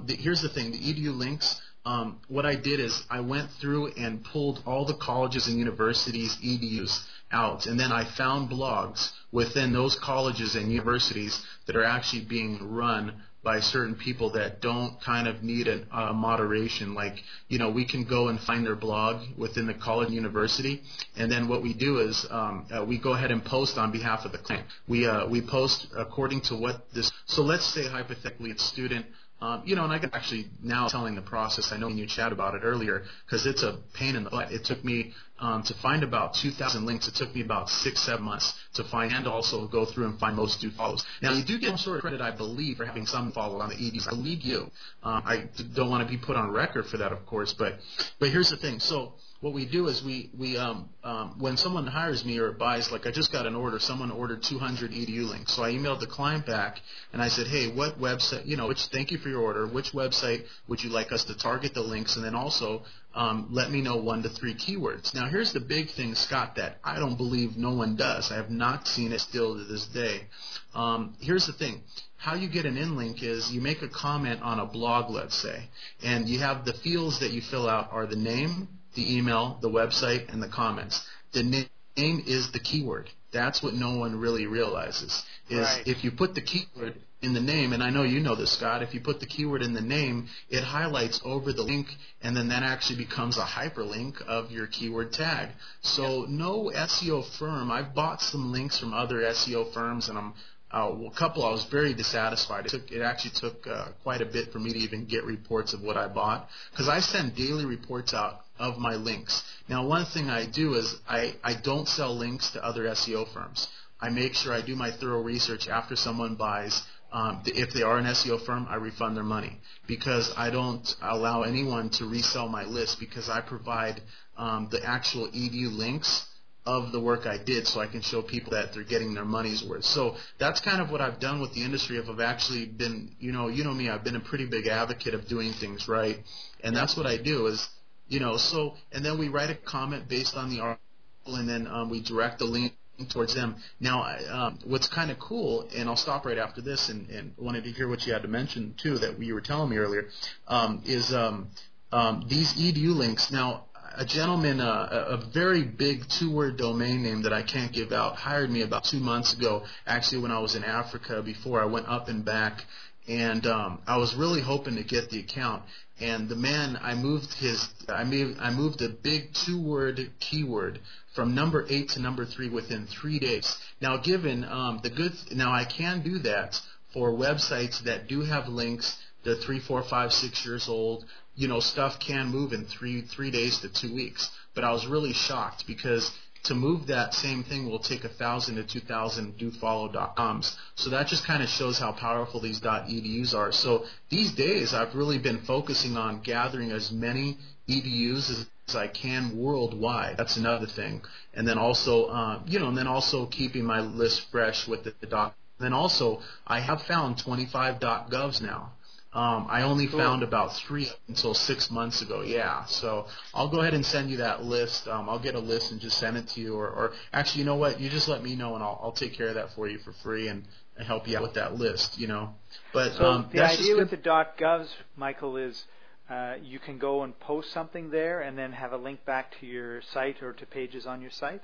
the, 0.04 0.16
here's 0.16 0.42
the 0.42 0.48
thing: 0.48 0.72
the 0.72 0.78
edu 0.78 1.16
links. 1.16 1.60
Um, 1.84 2.20
what 2.28 2.46
I 2.46 2.54
did 2.54 2.78
is 2.78 3.02
I 3.10 3.20
went 3.20 3.50
through 3.60 3.88
and 3.94 4.24
pulled 4.24 4.62
all 4.66 4.84
the 4.84 4.94
colleges 4.94 5.48
and 5.48 5.58
universities 5.58 6.36
edus 6.36 7.02
out, 7.32 7.66
and 7.66 7.78
then 7.78 7.90
I 7.90 8.04
found 8.04 8.50
blogs 8.50 9.10
within 9.32 9.72
those 9.72 9.96
colleges 9.96 10.54
and 10.54 10.70
universities 10.70 11.42
that 11.66 11.74
are 11.74 11.84
actually 11.84 12.24
being 12.24 12.72
run 12.72 13.22
by 13.42 13.58
certain 13.58 13.96
people 13.96 14.30
that 14.30 14.60
don't 14.60 15.00
kind 15.00 15.26
of 15.26 15.42
need 15.42 15.66
a 15.66 15.84
uh, 15.90 16.12
moderation. 16.12 16.94
Like, 16.94 17.16
you 17.48 17.58
know, 17.58 17.70
we 17.70 17.84
can 17.84 18.04
go 18.04 18.28
and 18.28 18.38
find 18.38 18.64
their 18.64 18.76
blog 18.76 19.22
within 19.36 19.66
the 19.66 19.74
college 19.74 20.06
and 20.06 20.14
university, 20.14 20.82
and 21.16 21.32
then 21.32 21.48
what 21.48 21.62
we 21.62 21.74
do 21.74 21.98
is 21.98 22.24
um, 22.30 22.66
uh, 22.70 22.84
we 22.84 22.98
go 22.98 23.14
ahead 23.14 23.32
and 23.32 23.44
post 23.44 23.76
on 23.78 23.90
behalf 23.90 24.24
of 24.24 24.30
the 24.30 24.38
client. 24.38 24.66
We 24.86 25.06
uh, 25.06 25.26
we 25.26 25.40
post 25.40 25.88
according 25.96 26.42
to 26.42 26.54
what 26.54 26.92
this. 26.92 27.10
So 27.26 27.42
let's 27.42 27.66
say 27.66 27.88
hypothetically, 27.88 28.50
it's 28.50 28.62
student 28.62 29.06
um, 29.42 29.62
you 29.64 29.74
know, 29.74 29.82
and 29.82 29.92
I 29.92 29.98
can 29.98 30.10
actually 30.14 30.46
now 30.62 30.86
telling 30.86 31.16
the 31.16 31.20
process. 31.20 31.72
I 31.72 31.76
know 31.76 31.88
you 31.88 32.06
chat 32.06 32.30
about 32.30 32.54
it 32.54 32.60
earlier 32.62 33.02
because 33.26 33.44
it's 33.44 33.64
a 33.64 33.80
pain 33.92 34.14
in 34.14 34.22
the 34.22 34.30
butt. 34.30 34.52
It 34.52 34.64
took 34.64 34.84
me 34.84 35.14
um, 35.40 35.64
to 35.64 35.74
find 35.74 36.04
about 36.04 36.34
2,000 36.34 36.86
links. 36.86 37.08
It 37.08 37.16
took 37.16 37.34
me 37.34 37.42
about 37.42 37.68
six, 37.68 38.00
seven 38.02 38.24
months 38.24 38.54
to 38.74 38.84
find 38.84 39.10
and 39.12 39.26
also 39.26 39.66
go 39.66 39.84
through 39.84 40.06
and 40.06 40.18
find 40.20 40.36
most 40.36 40.60
do 40.60 40.70
follows. 40.70 41.04
Now 41.22 41.32
you 41.32 41.42
do 41.42 41.58
get 41.58 41.70
some 41.70 41.78
sort 41.78 41.96
of 41.96 42.02
credit, 42.02 42.20
I 42.20 42.30
believe, 42.30 42.76
for 42.76 42.86
having 42.86 43.04
some 43.04 43.32
follow 43.32 43.60
on 43.60 43.70
the 43.70 43.74
EDs. 43.74 44.06
I 44.06 44.10
believe 44.10 44.42
you. 44.42 44.70
Um, 45.02 45.22
I 45.26 45.48
don't 45.74 45.90
want 45.90 46.06
to 46.06 46.08
be 46.08 46.24
put 46.24 46.36
on 46.36 46.52
record 46.52 46.86
for 46.86 46.98
that, 46.98 47.10
of 47.10 47.26
course, 47.26 47.52
but 47.52 47.80
but 48.20 48.28
here's 48.28 48.50
the 48.50 48.56
thing. 48.56 48.78
So 48.78 49.14
what 49.42 49.52
we 49.52 49.66
do 49.66 49.88
is 49.88 50.04
we 50.04 50.30
we 50.38 50.56
um, 50.56 50.88
um, 51.02 51.34
when 51.40 51.56
someone 51.56 51.84
hires 51.84 52.24
me 52.24 52.38
or 52.38 52.52
buys 52.52 52.92
like 52.92 53.08
I 53.08 53.10
just 53.10 53.32
got 53.32 53.44
an 53.44 53.56
order 53.56 53.80
someone 53.80 54.12
ordered 54.12 54.40
200 54.44 54.92
edu 54.92 55.28
links. 55.28 55.52
So 55.54 55.64
I 55.64 55.72
emailed 55.72 55.98
the 55.98 56.06
client 56.06 56.46
back 56.46 56.78
and 57.12 57.20
I 57.20 57.26
said 57.26 57.48
hey 57.48 57.66
what 57.66 58.00
website 58.00 58.46
you 58.46 58.56
know 58.56 58.68
which 58.68 58.86
thank 58.86 59.10
you 59.10 59.18
for 59.18 59.28
your 59.28 59.40
order. 59.40 59.66
Which 59.66 59.90
website 59.92 60.44
would 60.68 60.82
you 60.82 60.90
like 60.90 61.10
us 61.10 61.24
to 61.24 61.36
target 61.36 61.74
the 61.74 61.80
links? 61.80 62.14
And 62.14 62.24
then 62.24 62.36
also 62.36 62.82
um, 63.16 63.48
let 63.50 63.72
me 63.72 63.82
know 63.82 63.96
one 63.96 64.22
to 64.22 64.28
three 64.28 64.54
keywords. 64.54 65.12
Now 65.12 65.28
here's 65.28 65.52
the 65.52 65.60
big 65.60 65.90
thing 65.90 66.14
Scott 66.14 66.54
that 66.54 66.78
I 66.84 67.00
don't 67.00 67.16
believe 67.16 67.56
no 67.56 67.74
one 67.74 67.96
does. 67.96 68.30
I 68.30 68.36
have 68.36 68.50
not 68.50 68.86
seen 68.86 69.10
it 69.10 69.20
still 69.20 69.56
to 69.56 69.64
this 69.64 69.86
day. 69.86 70.28
Um, 70.72 71.16
here's 71.18 71.48
the 71.48 71.52
thing. 71.52 71.82
How 72.16 72.36
you 72.36 72.48
get 72.48 72.64
an 72.64 72.76
in 72.76 72.96
link 72.96 73.24
is 73.24 73.50
you 73.50 73.60
make 73.60 73.82
a 73.82 73.88
comment 73.88 74.40
on 74.40 74.60
a 74.60 74.66
blog 74.66 75.10
let's 75.10 75.34
say 75.34 75.64
and 76.00 76.28
you 76.28 76.38
have 76.38 76.64
the 76.64 76.74
fields 76.74 77.18
that 77.18 77.32
you 77.32 77.40
fill 77.40 77.68
out 77.68 77.88
are 77.90 78.06
the 78.06 78.14
name 78.14 78.68
the 78.94 79.16
email, 79.16 79.58
the 79.60 79.70
website, 79.70 80.32
and 80.32 80.42
the 80.42 80.48
comments. 80.48 81.04
The 81.32 81.42
name 81.42 82.22
is 82.26 82.50
the 82.52 82.60
keyword. 82.60 83.10
That's 83.32 83.62
what 83.62 83.74
no 83.74 83.96
one 83.96 84.18
really 84.18 84.46
realizes. 84.46 85.24
Is 85.48 85.60
right. 85.60 85.82
if 85.86 86.04
you 86.04 86.10
put 86.10 86.34
the 86.34 86.42
keyword 86.42 86.94
in 87.22 87.34
the 87.34 87.40
name, 87.40 87.72
and 87.72 87.82
I 87.82 87.90
know 87.90 88.02
you 88.02 88.20
know 88.20 88.34
this, 88.34 88.52
Scott, 88.52 88.82
if 88.82 88.92
you 88.92 89.00
put 89.00 89.20
the 89.20 89.26
keyword 89.26 89.62
in 89.62 89.72
the 89.72 89.80
name, 89.80 90.28
it 90.50 90.62
highlights 90.62 91.20
over 91.24 91.52
the 91.52 91.62
link, 91.62 91.86
and 92.20 92.36
then 92.36 92.48
that 92.48 92.62
actually 92.62 92.96
becomes 92.96 93.38
a 93.38 93.44
hyperlink 93.44 94.20
of 94.22 94.50
your 94.50 94.66
keyword 94.66 95.12
tag. 95.12 95.50
So 95.80 96.26
no 96.28 96.70
SEO 96.74 97.24
firm, 97.38 97.70
I've 97.70 97.94
bought 97.94 98.20
some 98.20 98.52
links 98.52 98.78
from 98.78 98.92
other 98.92 99.20
SEO 99.20 99.72
firms, 99.72 100.08
and 100.08 100.18
I'm 100.18 100.34
uh, 100.72 100.90
a 101.06 101.10
couple 101.10 101.44
I 101.44 101.50
was 101.50 101.64
very 101.64 101.92
dissatisfied. 101.92 102.66
It, 102.66 102.70
took, 102.70 102.90
it 102.90 103.02
actually 103.02 103.32
took 103.34 103.66
uh, 103.66 103.88
quite 104.02 104.22
a 104.22 104.24
bit 104.24 104.52
for 104.52 104.58
me 104.58 104.72
to 104.72 104.78
even 104.78 105.04
get 105.04 105.24
reports 105.24 105.74
of 105.74 105.82
what 105.82 105.98
I 105.98 106.08
bought 106.08 106.48
because 106.70 106.88
I 106.88 107.00
send 107.00 107.36
daily 107.36 107.66
reports 107.66 108.14
out 108.14 108.40
of 108.62 108.78
my 108.78 108.94
links. 108.94 109.42
Now, 109.68 109.84
one 109.86 110.06
thing 110.06 110.30
I 110.30 110.46
do 110.46 110.74
is 110.74 110.94
I, 111.08 111.34
I 111.42 111.54
don't 111.54 111.88
sell 111.88 112.16
links 112.16 112.50
to 112.52 112.64
other 112.64 112.84
SEO 112.84 113.26
firms. 113.34 113.66
I 114.00 114.08
make 114.08 114.34
sure 114.34 114.52
I 114.52 114.62
do 114.62 114.76
my 114.76 114.90
thorough 114.92 115.20
research 115.20 115.68
after 115.68 115.96
someone 115.96 116.36
buys. 116.36 116.82
Um, 117.12 117.42
if 117.44 117.72
they 117.74 117.82
are 117.82 117.98
an 117.98 118.06
SEO 118.06 118.40
firm, 118.46 118.66
I 118.70 118.76
refund 118.76 119.16
their 119.16 119.24
money 119.24 119.60
because 119.86 120.32
I 120.36 120.50
don't 120.50 120.88
allow 121.02 121.42
anyone 121.42 121.90
to 121.90 122.06
resell 122.06 122.48
my 122.48 122.64
list 122.64 123.00
because 123.00 123.28
I 123.28 123.40
provide 123.40 124.00
um, 124.38 124.68
the 124.70 124.82
actual 124.82 125.28
edu 125.28 125.76
links 125.76 126.24
of 126.64 126.92
the 126.92 127.00
work 127.00 127.26
I 127.26 127.38
did 127.38 127.66
so 127.66 127.80
I 127.80 127.88
can 127.88 128.00
show 128.00 128.22
people 128.22 128.52
that 128.52 128.72
they're 128.72 128.84
getting 128.84 129.14
their 129.14 129.24
money's 129.24 129.64
worth. 129.64 129.84
So 129.84 130.16
that's 130.38 130.60
kind 130.60 130.80
of 130.80 130.90
what 130.90 131.00
I've 131.00 131.18
done 131.18 131.40
with 131.40 131.52
the 131.54 131.64
industry 131.64 131.98
if 131.98 132.08
I've 132.08 132.20
actually 132.20 132.66
been, 132.66 133.10
you 133.18 133.32
know, 133.32 133.48
you 133.48 133.64
know 133.64 133.74
me, 133.74 133.88
I've 133.90 134.04
been 134.04 134.16
a 134.16 134.20
pretty 134.20 134.46
big 134.46 134.68
advocate 134.68 135.14
of 135.14 135.26
doing 135.26 135.52
things 135.52 135.88
right. 135.88 136.18
And 136.62 136.76
that's 136.76 136.96
what 136.96 137.06
I 137.06 137.16
do 137.16 137.46
is, 137.46 137.68
you 138.12 138.20
know, 138.20 138.36
so, 138.36 138.74
and 138.92 139.02
then 139.02 139.18
we 139.18 139.28
write 139.28 139.48
a 139.48 139.54
comment 139.54 140.06
based 140.06 140.36
on 140.36 140.50
the 140.50 140.60
article 140.60 140.82
and 141.26 141.48
then 141.48 141.66
um, 141.66 141.88
we 141.88 142.02
direct 142.02 142.40
the 142.40 142.44
link 142.44 142.74
towards 143.08 143.34
them. 143.34 143.56
Now, 143.80 144.02
um, 144.30 144.58
what's 144.66 144.86
kind 144.86 145.10
of 145.10 145.18
cool, 145.18 145.66
and 145.74 145.88
I'll 145.88 145.96
stop 145.96 146.26
right 146.26 146.36
after 146.36 146.60
this 146.60 146.90
and, 146.90 147.08
and 147.08 147.32
wanted 147.38 147.64
to 147.64 147.70
hear 147.70 147.88
what 147.88 148.06
you 148.06 148.12
had 148.12 148.20
to 148.22 148.28
mention 148.28 148.74
too 148.80 148.98
that 148.98 149.18
you 149.18 149.32
were 149.32 149.40
telling 149.40 149.70
me 149.70 149.78
earlier, 149.78 150.08
um, 150.46 150.82
is 150.84 151.14
um, 151.14 151.48
um, 151.90 152.26
these 152.28 152.52
edu 152.52 152.94
links. 152.94 153.32
Now, 153.32 153.64
a 153.96 154.04
gentleman, 154.04 154.60
uh, 154.60 155.06
a 155.08 155.30
very 155.32 155.62
big 155.62 156.06
two-word 156.08 156.58
domain 156.58 157.02
name 157.02 157.22
that 157.22 157.32
I 157.32 157.42
can't 157.42 157.72
give 157.72 157.92
out, 157.92 158.16
hired 158.16 158.50
me 158.50 158.60
about 158.60 158.84
two 158.84 159.00
months 159.00 159.32
ago. 159.32 159.64
Actually, 159.86 160.22
when 160.22 160.32
I 160.32 160.38
was 160.38 160.54
in 160.54 160.64
Africa 160.64 161.22
before 161.22 161.62
I 161.62 161.64
went 161.64 161.88
up 161.88 162.08
and 162.08 162.24
back, 162.24 162.62
and 163.08 163.46
um, 163.46 163.80
I 163.86 163.96
was 163.96 164.14
really 164.14 164.40
hoping 164.40 164.76
to 164.76 164.84
get 164.84 165.10
the 165.10 165.20
account. 165.20 165.64
And 166.02 166.28
the 166.28 166.36
man, 166.36 166.78
I 166.82 166.94
moved 166.94 167.32
his, 167.34 167.68
I 167.88 168.04
moved, 168.04 168.40
I 168.40 168.50
moved 168.50 168.82
a 168.82 168.88
big 168.88 169.32
two-word 169.34 170.10
keyword 170.18 170.80
from 171.14 171.34
number 171.34 171.64
eight 171.68 171.90
to 171.90 172.00
number 172.00 172.24
three 172.24 172.48
within 172.48 172.86
three 172.86 173.18
days. 173.18 173.56
Now, 173.80 173.98
given 173.98 174.44
um, 174.44 174.80
the 174.82 174.90
good, 174.90 175.12
now 175.30 175.52
I 175.52 175.64
can 175.64 176.02
do 176.02 176.18
that 176.20 176.60
for 176.92 177.12
websites 177.12 177.84
that 177.84 178.08
do 178.08 178.22
have 178.22 178.48
links. 178.48 178.96
They're 179.24 179.36
three, 179.36 179.60
four, 179.60 179.82
five, 179.84 180.12
six 180.12 180.44
years 180.44 180.68
old 180.68 181.04
you 181.34 181.48
know, 181.48 181.60
stuff 181.60 181.98
can 181.98 182.28
move 182.28 182.52
in 182.52 182.64
three 182.66 183.02
three 183.02 183.30
days 183.30 183.58
to 183.60 183.68
two 183.68 183.94
weeks. 183.94 184.30
But 184.54 184.64
I 184.64 184.72
was 184.72 184.86
really 184.86 185.12
shocked 185.12 185.66
because 185.66 186.10
to 186.44 186.54
move 186.54 186.88
that 186.88 187.14
same 187.14 187.44
thing 187.44 187.70
will 187.70 187.78
take 187.78 188.04
a 188.04 188.08
thousand 188.08 188.56
to 188.56 188.64
two 188.64 188.80
thousand 188.80 189.36
do 189.38 189.50
follow 189.50 189.88
coms. 190.16 190.56
So 190.74 190.90
that 190.90 191.06
just 191.06 191.24
kind 191.24 191.42
of 191.42 191.48
shows 191.48 191.78
how 191.78 191.92
powerful 191.92 192.40
these 192.40 192.60
.edus 192.60 193.34
are. 193.34 193.52
So 193.52 193.84
these 194.08 194.32
days 194.32 194.74
I've 194.74 194.94
really 194.94 195.18
been 195.18 195.42
focusing 195.42 195.96
on 195.96 196.20
gathering 196.22 196.72
as 196.72 196.90
many 196.90 197.38
EDUs 197.68 198.30
as, 198.30 198.46
as 198.68 198.76
I 198.76 198.88
can 198.88 199.36
worldwide. 199.38 200.16
That's 200.16 200.36
another 200.36 200.66
thing. 200.66 201.02
And 201.34 201.46
then 201.46 201.58
also, 201.58 202.06
uh, 202.06 202.40
you 202.46 202.58
know, 202.58 202.68
and 202.68 202.76
then 202.76 202.88
also 202.88 203.26
keeping 203.26 203.64
my 203.64 203.80
list 203.80 204.30
fresh 204.30 204.66
with 204.66 204.84
the, 204.84 204.94
the 205.00 205.06
doc. 205.06 205.34
then 205.60 205.72
also, 205.72 206.20
I 206.46 206.60
have 206.60 206.82
found 206.82 207.18
25 207.18 207.78
.govs 207.78 208.42
now. 208.42 208.72
Um, 209.14 209.46
I 209.50 209.62
only 209.62 209.88
cool. 209.88 209.98
found 209.98 210.22
about 210.22 210.56
three 210.56 210.88
until 211.06 211.34
six 211.34 211.70
months 211.70 212.00
ago. 212.00 212.22
Yeah, 212.22 212.64
so 212.64 213.06
I'll 213.34 213.48
go 213.48 213.60
ahead 213.60 213.74
and 213.74 213.84
send 213.84 214.10
you 214.10 214.16
that 214.18 214.44
list. 214.44 214.88
Um, 214.88 215.06
I'll 215.08 215.18
get 215.18 215.34
a 215.34 215.38
list 215.38 215.70
and 215.70 215.78
just 215.78 215.98
send 215.98 216.16
it 216.16 216.28
to 216.28 216.40
you, 216.40 216.54
or, 216.54 216.68
or 216.68 216.92
actually, 217.12 217.40
you 217.40 217.44
know 217.44 217.56
what? 217.56 217.78
You 217.78 217.90
just 217.90 218.08
let 218.08 218.22
me 218.22 218.34
know, 218.36 218.54
and 218.54 218.64
I'll, 218.64 218.80
I'll 218.82 218.92
take 218.92 219.12
care 219.12 219.28
of 219.28 219.34
that 219.34 219.52
for 219.54 219.68
you 219.68 219.78
for 219.78 219.92
free 220.02 220.28
and, 220.28 220.44
and 220.78 220.86
help 220.86 221.06
you 221.06 221.16
out 221.16 221.22
with 221.22 221.34
that 221.34 221.56
list. 221.56 221.98
You 221.98 222.06
know, 222.06 222.34
but 222.72 222.94
so 222.94 223.04
um, 223.04 223.28
the 223.30 223.42
idea 223.42 223.76
with 223.76 223.90
the 223.90 223.98
.govs, 223.98 224.68
Michael, 224.96 225.36
is 225.36 225.62
uh, 226.08 226.36
you 226.42 226.58
can 226.58 226.78
go 226.78 227.02
and 227.02 227.18
post 227.20 227.52
something 227.52 227.90
there, 227.90 228.22
and 228.22 228.38
then 228.38 228.52
have 228.52 228.72
a 228.72 228.78
link 228.78 229.04
back 229.04 229.38
to 229.40 229.46
your 229.46 229.82
site 229.82 230.22
or 230.22 230.32
to 230.32 230.46
pages 230.46 230.86
on 230.86 231.02
your 231.02 231.10
site. 231.10 231.42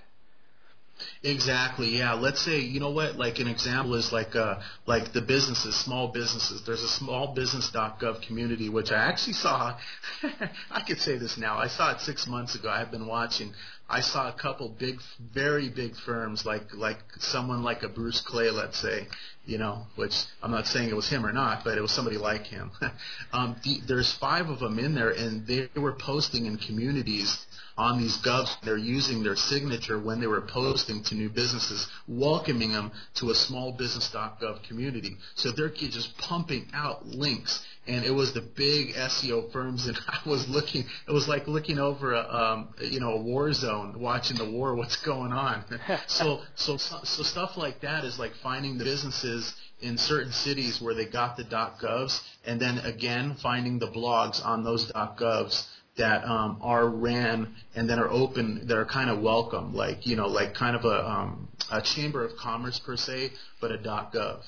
Exactly. 1.23 1.99
Yeah. 1.99 2.15
Let's 2.15 2.41
say 2.41 2.61
you 2.61 2.81
know 2.81 2.91
what, 2.91 3.17
like 3.17 3.39
an 3.39 3.49
example 3.49 3.95
is 3.95 4.13
like 4.13 4.35
uh, 4.37 4.61
like 4.87 5.13
the 5.13 5.23
businesses, 5.23 5.75
small 5.77 6.09
businesses. 6.09 6.63
There's 6.65 6.83
a 6.83 7.05
smallbusiness.gov 7.05 8.27
community 8.27 8.69
which 8.69 8.91
I 8.91 8.97
actually 8.97 9.35
saw. 9.35 9.79
I 10.71 10.83
could 10.87 10.99
say 10.99 11.19
this 11.19 11.37
now. 11.39 11.59
I 11.59 11.69
saw 11.69 11.93
it 11.93 12.01
six 12.01 12.27
months 12.27 12.55
ago. 12.55 12.69
I've 12.69 12.91
been 12.91 13.07
watching. 13.07 13.53
I 13.91 14.01
saw 14.01 14.29
a 14.29 14.33
couple 14.33 14.69
big, 14.69 14.97
very 15.33 15.71
big 15.71 15.97
firms 15.97 16.45
like 16.45 16.75
like 16.75 16.99
someone 17.21 17.63
like 17.63 17.83
a 17.83 17.89
Bruce 17.89 18.21
Clay, 18.21 18.51
let's 18.51 18.79
say, 18.79 19.07
you 19.47 19.57
know, 19.57 19.87
which 19.97 20.15
I'm 20.43 20.51
not 20.51 20.67
saying 20.67 20.91
it 20.91 20.97
was 20.97 21.09
him 21.09 21.25
or 21.25 21.33
not, 21.33 21.65
but 21.65 21.79
it 21.79 21.81
was 21.81 21.91
somebody 21.91 22.19
like 22.19 22.47
him. 22.47 22.71
um, 23.33 23.57
the, 23.65 23.81
there's 23.89 24.13
five 24.13 24.51
of 24.51 24.59
them 24.59 24.79
in 24.79 24.95
there, 24.95 25.11
and 25.11 25.47
they 25.47 25.69
were 25.75 25.95
posting 25.95 26.45
in 26.45 26.59
communities 26.59 27.39
on 27.79 27.99
these 27.99 28.19
govs. 28.19 28.55
They're 28.63 28.77
using 28.77 29.23
their 29.23 29.37
signature 29.37 29.99
when 29.99 30.21
they 30.21 30.27
were 30.27 30.43
posting 30.43 31.03
to 31.05 31.15
new 31.15 31.31
businesses, 31.31 31.87
welcoming 32.09 32.73
them 32.73 32.91
to 33.15 33.31
a 33.31 33.35
small 33.35 33.73
business.gov 33.73 34.65
community. 34.65 35.17
So 35.37 35.53
they're 35.53 35.69
just 35.69 36.19
pumping 36.19 36.67
out 36.75 37.07
links. 37.07 37.65
And 37.87 38.05
it 38.05 38.11
was 38.11 38.35
the 38.35 38.43
big 38.43 38.95
SEO 38.95 39.51
firms, 39.51 39.87
and 39.87 39.99
I 40.09 40.29
was 40.29 40.47
looking. 40.49 40.85
It 41.07 41.13
was 41.13 41.27
like 41.27 41.49
looking 41.49 41.79
over 41.79 42.13
a, 42.13 42.21
um, 42.21 42.75
you 42.83 43.01
know, 43.01 43.13
a 43.13 43.23
war 43.23 43.51
zone, 43.55 43.99
watching 43.99 44.37
the 44.37 44.51
war. 44.51 44.75
What's 44.75 44.97
going 44.97 45.33
on? 45.33 45.65
so, 46.07 46.43
so, 46.55 46.77
so 46.77 47.23
stuff 47.23 47.57
like 47.57 47.81
that 47.81 48.05
is 48.05 48.19
like 48.19 48.33
finding 48.43 48.77
the 48.77 48.85
businesses 48.85 49.55
in 49.81 49.97
certain 49.97 50.33
cities 50.33 50.83
where 50.83 50.93
they 50.93 51.07
got 51.07 51.37
the 51.39 51.45
.govs, 51.45 52.21
and 52.45 52.61
then 52.61 52.79
again 52.79 53.37
finding 53.41 53.79
the 53.79 53.87
blogs 53.89 54.45
on 54.45 54.65
those 54.65 54.91
.govs 54.93 55.67
that 55.99 56.25
um, 56.25 56.59
are 56.63 56.89
ran 56.89 57.55
and 57.75 57.91
that 57.91 57.99
are 57.99 58.11
open 58.11 58.67
that 58.67 58.77
are 58.77 58.87
kind 58.87 59.11
of 59.11 59.21
welcome, 59.21 59.75
like 59.75 60.07
you 60.07 60.17
know, 60.17 60.29
like 60.29 60.55
kind 60.55 60.75
of 60.75 60.85
a, 60.85 61.09
um, 61.09 61.49
a 61.71 61.83
chamber 61.83 62.25
of 62.25 62.37
commerce 62.37 62.79
per 62.79 62.97
se, 62.97 63.33
but 63.61 63.71
a 63.71 63.79
.gov. 63.79 64.41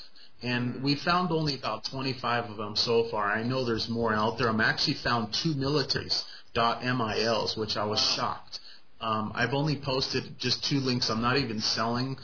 And 0.42 0.83
we 0.83 0.95
found 0.95 1.33
only 1.33 1.54
about 1.54 1.85
25 1.85 2.50
of 2.50 2.57
them 2.57 2.75
so 2.75 3.09
far. 3.11 3.30
I 3.30 3.42
know 3.42 3.64
there's 3.64 3.90
more 3.90 4.14
out 4.14 4.38
there. 4.38 4.49
I'm 4.49 4.61
actually 4.62 4.95
found 4.95 5.35
two 5.35 5.52
militaries 5.52 6.25
.mils, 6.54 7.57
which 7.57 7.76
I 7.76 7.85
was 7.85 8.00
shocked. 8.00 8.59
Um, 9.00 9.33
I've 9.35 9.54
only 9.54 9.76
posted 9.76 10.38
just 10.38 10.64
two 10.64 10.80
links. 10.80 11.11
I'm 11.11 11.23
not 11.23 11.37
even 11.38 11.61
selling 11.61 12.16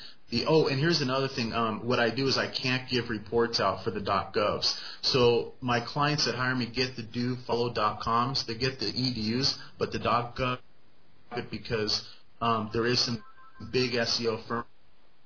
oh, 0.46 0.66
and 0.66 0.78
here's 0.78 1.00
another 1.00 1.28
thing. 1.28 1.52
Um, 1.52 1.86
what 1.86 2.00
I 2.00 2.10
do 2.10 2.26
is 2.26 2.36
I 2.36 2.48
can't 2.48 2.88
give 2.88 3.10
reports 3.10 3.60
out 3.60 3.84
for 3.84 3.90
the 3.90 4.00
.govs. 4.00 4.78
So 5.02 5.54
my 5.60 5.80
clients 5.80 6.24
that 6.24 6.34
hire 6.34 6.54
me 6.54 6.66
get 6.66 6.96
the 6.96 7.02
do 7.02 7.36
follow 7.46 7.72
.coms. 7.72 8.44
They 8.44 8.54
get 8.54 8.80
the 8.80 8.86
edus, 8.86 9.56
but 9.78 9.92
the 9.92 9.98
.gov 9.98 10.58
because 11.50 12.08
um, 12.40 12.70
there 12.72 12.86
is 12.86 13.00
some 13.00 13.22
big 13.70 13.92
SEO 13.92 14.46
firm 14.46 14.64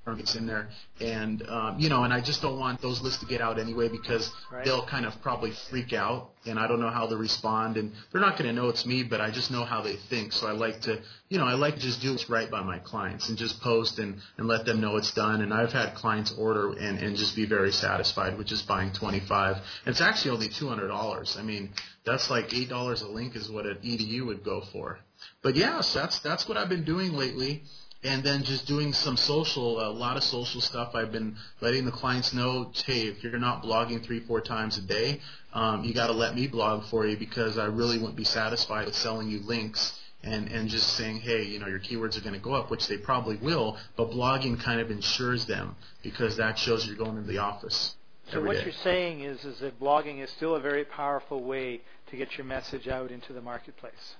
gets 0.06 0.34
in 0.34 0.46
there, 0.46 0.68
and 1.00 1.46
um, 1.48 1.78
you 1.78 1.88
know, 1.88 2.04
and 2.04 2.12
I 2.12 2.20
just 2.20 2.42
don't 2.42 2.58
want 2.58 2.80
those 2.80 3.00
lists 3.02 3.20
to 3.20 3.26
get 3.26 3.40
out 3.40 3.58
anyway 3.58 3.88
because 3.88 4.32
right. 4.50 4.64
they'll 4.64 4.86
kind 4.86 5.04
of 5.04 5.20
probably 5.22 5.52
freak 5.68 5.92
out, 5.92 6.30
and 6.46 6.58
I 6.58 6.66
don't 6.66 6.80
know 6.80 6.90
how 6.90 7.06
they 7.06 7.16
respond, 7.16 7.76
and 7.76 7.92
they're 8.10 8.20
not 8.20 8.38
going 8.38 8.48
to 8.48 8.52
know 8.52 8.70
it's 8.70 8.86
me, 8.86 9.02
but 9.02 9.20
I 9.20 9.30
just 9.30 9.50
know 9.50 9.64
how 9.64 9.82
they 9.82 9.96
think. 10.08 10.32
So 10.32 10.46
I 10.46 10.52
like 10.52 10.80
to, 10.82 11.00
you 11.28 11.38
know, 11.38 11.44
I 11.44 11.52
like 11.52 11.74
to 11.74 11.80
just 11.80 12.00
do 12.00 12.12
what's 12.12 12.28
right 12.30 12.50
by 12.50 12.62
my 12.62 12.78
clients 12.78 13.28
and 13.28 13.36
just 13.38 13.60
post 13.60 13.98
and 13.98 14.16
and 14.38 14.48
let 14.48 14.64
them 14.64 14.80
know 14.80 14.96
it's 14.96 15.12
done. 15.12 15.42
And 15.42 15.52
I've 15.52 15.72
had 15.72 15.94
clients 15.94 16.32
order 16.36 16.72
and 16.72 16.98
and 16.98 17.16
just 17.16 17.36
be 17.36 17.46
very 17.46 17.70
satisfied 17.70 18.38
with 18.38 18.46
just 18.46 18.66
buying 18.66 18.92
25. 18.92 19.56
And 19.56 19.64
it's 19.86 20.00
actually 20.00 20.32
only 20.32 20.48
$200. 20.48 21.38
I 21.38 21.42
mean, 21.42 21.70
that's 22.04 22.30
like 22.30 22.52
eight 22.54 22.68
dollars 22.68 23.02
a 23.02 23.08
link 23.08 23.36
is 23.36 23.50
what 23.50 23.66
an 23.66 23.76
EDU 23.84 24.26
would 24.26 24.42
go 24.42 24.62
for. 24.72 24.98
But 25.42 25.56
yes, 25.56 25.92
that's 25.92 26.18
that's 26.20 26.48
what 26.48 26.56
I've 26.56 26.70
been 26.70 26.84
doing 26.84 27.12
lately 27.12 27.64
and 28.02 28.24
then 28.24 28.42
just 28.42 28.66
doing 28.66 28.92
some 28.92 29.16
social, 29.16 29.80
a 29.80 29.90
lot 29.90 30.16
of 30.16 30.24
social 30.24 30.60
stuff. 30.60 30.94
I've 30.94 31.12
been 31.12 31.36
letting 31.60 31.84
the 31.84 31.92
clients 31.92 32.32
know, 32.32 32.72
hey, 32.86 33.02
if 33.02 33.22
you're 33.22 33.38
not 33.38 33.62
blogging 33.62 34.04
three, 34.04 34.20
four 34.20 34.40
times 34.40 34.78
a 34.78 34.82
day, 34.82 35.20
um, 35.52 35.84
you 35.84 35.92
got 35.92 36.06
to 36.06 36.14
let 36.14 36.34
me 36.34 36.46
blog 36.46 36.84
for 36.84 37.06
you 37.06 37.16
because 37.16 37.58
I 37.58 37.66
really 37.66 37.98
wouldn't 37.98 38.16
be 38.16 38.24
satisfied 38.24 38.86
with 38.86 38.94
selling 38.94 39.28
you 39.28 39.40
links 39.40 39.98
and 40.22 40.48
and 40.48 40.68
just 40.68 40.94
saying, 40.94 41.20
hey, 41.20 41.44
you 41.44 41.58
know, 41.58 41.66
your 41.66 41.80
keywords 41.80 42.16
are 42.16 42.20
going 42.20 42.34
to 42.34 42.40
go 42.40 42.52
up, 42.54 42.70
which 42.70 42.88
they 42.88 42.98
probably 42.98 43.36
will, 43.36 43.78
but 43.96 44.10
blogging 44.10 44.60
kind 44.60 44.80
of 44.80 44.90
ensures 44.90 45.46
them 45.46 45.76
because 46.02 46.36
that 46.36 46.58
shows 46.58 46.86
you're 46.86 46.96
going 46.96 47.16
into 47.16 47.28
the 47.28 47.38
office. 47.38 47.94
So 48.30 48.42
what 48.42 48.56
day. 48.56 48.64
you're 48.64 48.72
saying 48.84 49.22
is 49.22 49.44
is 49.44 49.58
that 49.60 49.80
blogging 49.80 50.22
is 50.22 50.30
still 50.30 50.56
a 50.56 50.60
very 50.60 50.84
powerful 50.84 51.42
way 51.42 51.80
to 52.10 52.16
get 52.16 52.36
your 52.36 52.46
message 52.46 52.86
out 52.86 53.10
into 53.10 53.32
the 53.32 53.40
marketplace. 53.40 54.14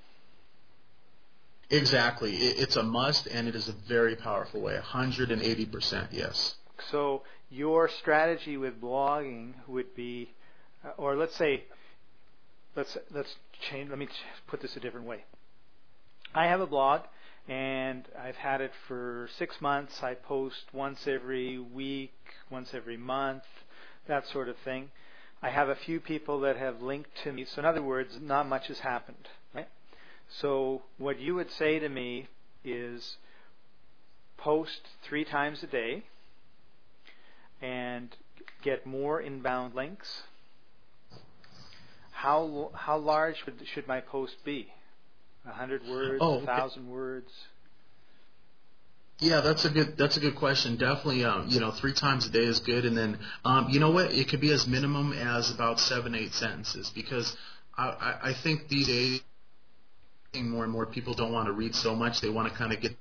Exactly. 1.70 2.34
it's 2.34 2.76
a 2.76 2.82
must, 2.82 3.26
and 3.28 3.46
it 3.46 3.54
is 3.54 3.68
a 3.68 3.72
very 3.72 4.16
powerful 4.16 4.60
way. 4.60 4.76
180%, 4.76 6.08
yes. 6.10 6.56
So 6.90 7.22
your 7.48 7.88
strategy 7.88 8.56
with 8.56 8.80
blogging 8.80 9.52
would 9.68 9.94
be, 9.94 10.32
uh, 10.84 10.90
or 10.96 11.16
let's 11.16 11.36
say, 11.36 11.64
let's 12.74 12.96
let's 13.10 13.34
change. 13.70 13.90
Let 13.90 13.98
me 13.98 14.08
put 14.48 14.60
this 14.60 14.76
a 14.76 14.80
different 14.80 15.06
way. 15.06 15.24
I 16.34 16.46
have 16.46 16.60
a 16.60 16.66
blog, 16.66 17.02
and 17.48 18.04
I've 18.18 18.36
had 18.36 18.60
it 18.60 18.72
for 18.86 19.28
six 19.36 19.60
months. 19.60 20.02
I 20.02 20.14
post 20.14 20.62
once 20.72 21.06
every 21.06 21.58
week, 21.58 22.14
once 22.50 22.72
every 22.72 22.96
month, 22.96 23.44
that 24.06 24.26
sort 24.28 24.48
of 24.48 24.56
thing. 24.58 24.90
I 25.42 25.50
have 25.50 25.68
a 25.68 25.74
few 25.74 26.00
people 26.00 26.40
that 26.40 26.56
have 26.56 26.82
linked 26.82 27.10
to 27.24 27.32
me. 27.32 27.44
So 27.46 27.60
in 27.60 27.64
other 27.64 27.82
words, 27.82 28.18
not 28.20 28.48
much 28.48 28.68
has 28.68 28.80
happened. 28.80 29.28
So 30.38 30.82
what 30.98 31.18
you 31.18 31.34
would 31.34 31.50
say 31.50 31.78
to 31.78 31.88
me 31.88 32.28
is 32.64 33.16
post 34.36 34.80
three 35.02 35.24
times 35.24 35.62
a 35.62 35.66
day 35.66 36.04
and 37.60 38.08
get 38.62 38.86
more 38.86 39.20
inbound 39.20 39.74
links. 39.74 40.22
How 42.12 42.70
how 42.74 42.98
large 42.98 43.44
would, 43.46 43.54
should 43.72 43.88
my 43.88 44.00
post 44.00 44.36
be? 44.44 44.68
A 45.46 45.52
hundred 45.52 45.82
words, 45.88 46.20
a 46.20 46.24
oh, 46.24 46.44
thousand 46.44 46.82
okay. 46.82 46.92
words. 46.92 47.32
Yeah, 49.20 49.40
that's 49.40 49.64
a 49.64 49.70
good 49.70 49.96
that's 49.96 50.16
a 50.16 50.20
good 50.20 50.36
question. 50.36 50.76
Definitely, 50.76 51.24
um, 51.24 51.46
you 51.48 51.60
know, 51.60 51.70
three 51.70 51.94
times 51.94 52.26
a 52.26 52.30
day 52.30 52.44
is 52.44 52.60
good, 52.60 52.84
and 52.84 52.96
then 52.96 53.18
um, 53.44 53.68
you 53.70 53.80
know 53.80 53.90
what? 53.90 54.12
It 54.12 54.28
could 54.28 54.40
be 54.40 54.52
as 54.52 54.66
minimum 54.66 55.12
as 55.12 55.50
about 55.50 55.80
seven 55.80 56.14
eight 56.14 56.32
sentences 56.34 56.90
because 56.94 57.36
I, 57.76 57.88
I, 57.88 58.30
I 58.30 58.34
think 58.42 58.68
these 58.68 58.86
days 58.86 59.20
more 60.34 60.64
and 60.64 60.72
more 60.72 60.86
people 60.86 61.14
don't 61.14 61.32
want 61.32 61.46
to 61.46 61.52
read 61.52 61.74
so 61.74 61.94
much. 61.94 62.20
They 62.20 62.28
want 62.30 62.50
to 62.50 62.56
kind 62.56 62.72
of 62.72 62.80
get 62.80 62.96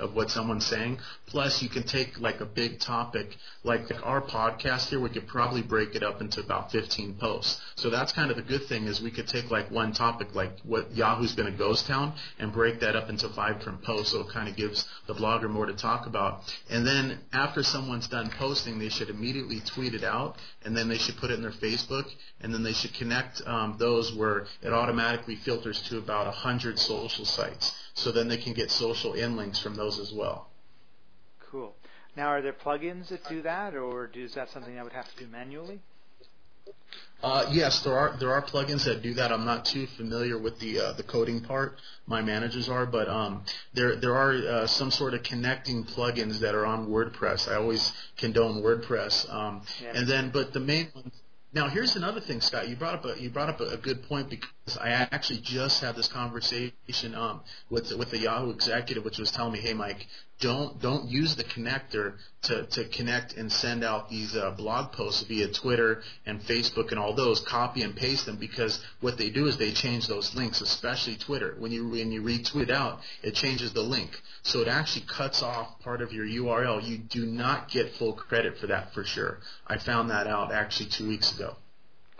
of 0.00 0.14
what 0.14 0.30
someone's 0.30 0.66
saying. 0.66 0.98
Plus, 1.26 1.62
you 1.62 1.68
can 1.68 1.84
take 1.84 2.18
like 2.20 2.40
a 2.40 2.44
big 2.44 2.80
topic, 2.80 3.36
like 3.62 3.82
our 4.02 4.20
podcast 4.20 4.88
here. 4.88 5.00
We 5.00 5.08
could 5.08 5.26
probably 5.26 5.62
break 5.62 5.94
it 5.94 6.02
up 6.02 6.20
into 6.20 6.40
about 6.40 6.70
15 6.70 7.14
posts. 7.14 7.60
So 7.76 7.88
that's 7.88 8.12
kind 8.12 8.30
of 8.30 8.36
the 8.36 8.42
good 8.42 8.64
thing 8.66 8.84
is 8.84 9.00
we 9.00 9.10
could 9.10 9.26
take 9.26 9.50
like 9.50 9.70
one 9.70 9.92
topic, 9.92 10.34
like 10.34 10.58
what 10.64 10.94
Yahoo's 10.94 11.34
been 11.34 11.46
a 11.46 11.56
ghost 11.56 11.86
town, 11.86 12.14
and 12.38 12.52
break 12.52 12.80
that 12.80 12.94
up 12.96 13.08
into 13.08 13.28
five 13.30 13.58
different 13.58 13.82
posts. 13.82 14.12
So 14.12 14.20
it 14.20 14.28
kind 14.30 14.48
of 14.48 14.56
gives 14.56 14.86
the 15.06 15.14
blogger 15.14 15.48
more 15.48 15.66
to 15.66 15.74
talk 15.74 16.06
about. 16.06 16.42
And 16.70 16.86
then 16.86 17.20
after 17.32 17.62
someone's 17.62 18.08
done 18.08 18.30
posting, 18.30 18.78
they 18.78 18.88
should 18.90 19.08
immediately 19.08 19.60
tweet 19.60 19.94
it 19.94 20.04
out, 20.04 20.36
and 20.64 20.76
then 20.76 20.88
they 20.88 20.98
should 20.98 21.16
put 21.16 21.30
it 21.30 21.34
in 21.34 21.42
their 21.42 21.52
Facebook, 21.52 22.06
and 22.40 22.52
then 22.52 22.62
they 22.62 22.72
should 22.72 22.92
connect 22.94 23.40
um, 23.46 23.76
those 23.78 24.14
where 24.14 24.46
it 24.62 24.72
automatically 24.72 25.36
filters 25.36 25.80
to 25.88 25.98
about 25.98 26.26
100 26.26 26.78
social 26.78 27.24
sites 27.24 27.83
so 27.94 28.12
then 28.12 28.28
they 28.28 28.36
can 28.36 28.52
get 28.52 28.70
social 28.70 29.14
in 29.14 29.36
links 29.36 29.60
from 29.60 29.76
those 29.76 29.98
as 29.98 30.12
well. 30.12 30.48
Cool. 31.50 31.74
Now, 32.16 32.28
are 32.28 32.42
there 32.42 32.52
plugins 32.52 33.08
that 33.08 33.28
do 33.28 33.42
that, 33.42 33.74
or 33.74 34.10
is 34.14 34.34
that 34.34 34.50
something 34.50 34.78
I 34.78 34.82
would 34.82 34.92
have 34.92 35.12
to 35.14 35.24
do 35.24 35.30
manually? 35.30 35.80
Uh, 37.22 37.46
yes, 37.50 37.80
there 37.80 37.96
are 37.96 38.16
there 38.18 38.32
are 38.32 38.42
plugins 38.42 38.84
that 38.84 39.02
do 39.02 39.14
that. 39.14 39.32
I'm 39.32 39.46
not 39.46 39.64
too 39.64 39.86
familiar 39.96 40.38
with 40.38 40.58
the 40.58 40.78
uh, 40.78 40.92
the 40.92 41.02
coding 41.02 41.40
part. 41.40 41.78
My 42.06 42.20
managers 42.20 42.68
are, 42.68 42.84
but 42.84 43.08
um, 43.08 43.44
there 43.72 43.96
there 43.96 44.14
are 44.14 44.32
uh, 44.32 44.66
some 44.66 44.90
sort 44.90 45.14
of 45.14 45.22
connecting 45.22 45.84
plugins 45.84 46.40
that 46.40 46.54
are 46.54 46.66
on 46.66 46.88
WordPress. 46.88 47.48
I 47.50 47.54
always 47.54 47.92
condone 48.18 48.62
WordPress, 48.62 49.32
um, 49.32 49.62
yeah. 49.82 49.92
and 49.94 50.06
then 50.06 50.30
but 50.30 50.52
the 50.52 50.60
main 50.60 50.90
one 50.92 51.10
now, 51.54 51.68
here's 51.68 51.94
another 51.94 52.20
thing, 52.20 52.40
Scott. 52.40 52.68
You 52.68 52.74
brought 52.74 52.94
up 52.94 53.04
a 53.04 53.20
you 53.20 53.30
brought 53.30 53.48
up 53.48 53.60
a, 53.60 53.68
a 53.70 53.76
good 53.76 54.02
point 54.08 54.28
because 54.28 54.76
I 54.76 54.88
actually 54.90 55.38
just 55.38 55.80
had 55.80 55.94
this 55.94 56.08
conversation 56.08 57.14
um, 57.14 57.42
with 57.70 57.92
with 57.92 58.10
the 58.10 58.18
Yahoo 58.18 58.50
executive, 58.50 59.04
which 59.04 59.18
was 59.18 59.30
telling 59.30 59.52
me, 59.52 59.60
"Hey, 59.60 59.72
Mike, 59.72 60.06
don't 60.44 60.78
don't 60.82 61.08
use 61.08 61.34
the 61.36 61.44
connector 61.44 62.12
to 62.42 62.66
to 62.66 62.86
connect 62.88 63.32
and 63.34 63.50
send 63.50 63.82
out 63.82 64.10
these 64.10 64.36
uh, 64.36 64.50
blog 64.50 64.92
posts 64.92 65.22
via 65.22 65.48
Twitter 65.48 66.02
and 66.26 66.38
Facebook 66.42 66.90
and 66.90 66.98
all 66.98 67.14
those. 67.14 67.40
Copy 67.40 67.80
and 67.80 67.96
paste 67.96 68.26
them 68.26 68.36
because 68.36 68.84
what 69.00 69.16
they 69.16 69.30
do 69.30 69.46
is 69.46 69.56
they 69.56 69.72
change 69.72 70.06
those 70.06 70.34
links, 70.34 70.60
especially 70.60 71.16
Twitter. 71.16 71.54
When 71.58 71.72
you 71.72 71.88
when 71.88 72.12
you 72.12 72.20
retweet 72.20 72.70
out, 72.70 73.00
it 73.22 73.34
changes 73.34 73.72
the 73.72 73.80
link, 73.80 74.10
so 74.42 74.60
it 74.60 74.68
actually 74.68 75.06
cuts 75.06 75.42
off 75.42 75.80
part 75.80 76.02
of 76.02 76.12
your 76.12 76.26
URL. 76.26 76.86
You 76.86 76.98
do 76.98 77.24
not 77.24 77.70
get 77.70 77.94
full 77.94 78.12
credit 78.12 78.58
for 78.58 78.66
that 78.66 78.92
for 78.92 79.02
sure. 79.02 79.38
I 79.66 79.78
found 79.78 80.10
that 80.10 80.26
out 80.26 80.52
actually 80.52 80.90
two 80.90 81.08
weeks 81.08 81.34
ago. 81.34 81.56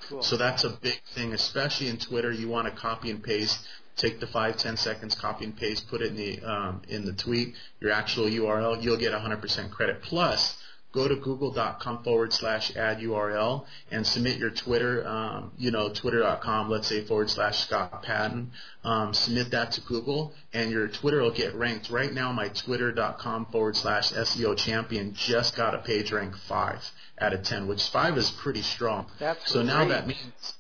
Cool. 0.09 0.23
So 0.23 0.39
that's 0.39 0.65
a 0.65 0.71
big 0.71 1.01
thing, 1.15 1.35
especially 1.35 1.89
in 1.89 1.99
Twitter. 1.99 2.33
You 2.33 2.49
want 2.49 2.73
to 2.73 2.81
copy 2.81 3.11
and 3.11 3.23
paste 3.23 3.59
take 3.97 4.21
the 4.21 4.27
five 4.27 4.57
ten 4.57 4.77
seconds, 4.77 5.15
copy 5.15 5.45
and 5.45 5.57
paste, 5.57 5.89
put 5.89 6.01
it 6.03 6.09
in 6.09 6.17
the 6.17 6.41
um, 6.43 6.83
in 6.89 7.05
the 7.05 7.13
tweet, 7.13 7.55
your 7.81 7.93
actual 7.93 8.25
URL, 8.25 8.83
you'll 8.83 8.97
get 8.99 9.13
100% 9.13 9.71
credit. 9.71 10.03
Plus, 10.03 10.57
go 10.95 11.09
to 11.09 11.17
google.com 11.17 12.05
forward 12.05 12.33
slash 12.33 12.75
add 12.77 12.99
URL 12.99 13.65
and 13.91 14.07
submit 14.07 14.39
your 14.39 14.51
Twitter, 14.51 15.07
um, 15.07 15.51
you 15.59 15.73
know, 15.73 15.89
twitter.com, 15.93 16.71
let's 16.71 16.87
say 16.87 17.05
forward 17.05 17.29
slash 17.29 17.59
Scott 17.59 18.03
Paton. 18.05 18.53
Um, 18.85 19.13
submit 19.13 19.51
that 19.51 19.73
to 19.73 19.81
Google 19.81 20.33
and 20.53 20.71
your 20.71 20.87
Twitter 20.87 21.21
will 21.21 21.33
get 21.33 21.55
ranked. 21.55 21.91
Right 21.91 22.13
now, 22.13 22.31
my 22.33 22.49
twitter.com 22.49 23.47
forward 23.47 23.77
slash 23.77 24.13
SEO 24.13 24.57
champion 24.57 25.15
just 25.15 25.57
got 25.57 25.75
a 25.75 25.79
page 25.79 26.13
rank 26.13 26.37
five 26.49 26.81
out 27.19 27.33
of 27.33 27.43
10, 27.43 27.67
which 27.67 27.83
five 27.89 28.17
is 28.17 28.31
pretty 28.31 28.63
strong. 28.63 29.07
That's 29.19 29.51
so 29.51 29.61
great. 29.61 29.67
now 29.67 29.85
that 29.89 30.07
means 30.07 30.55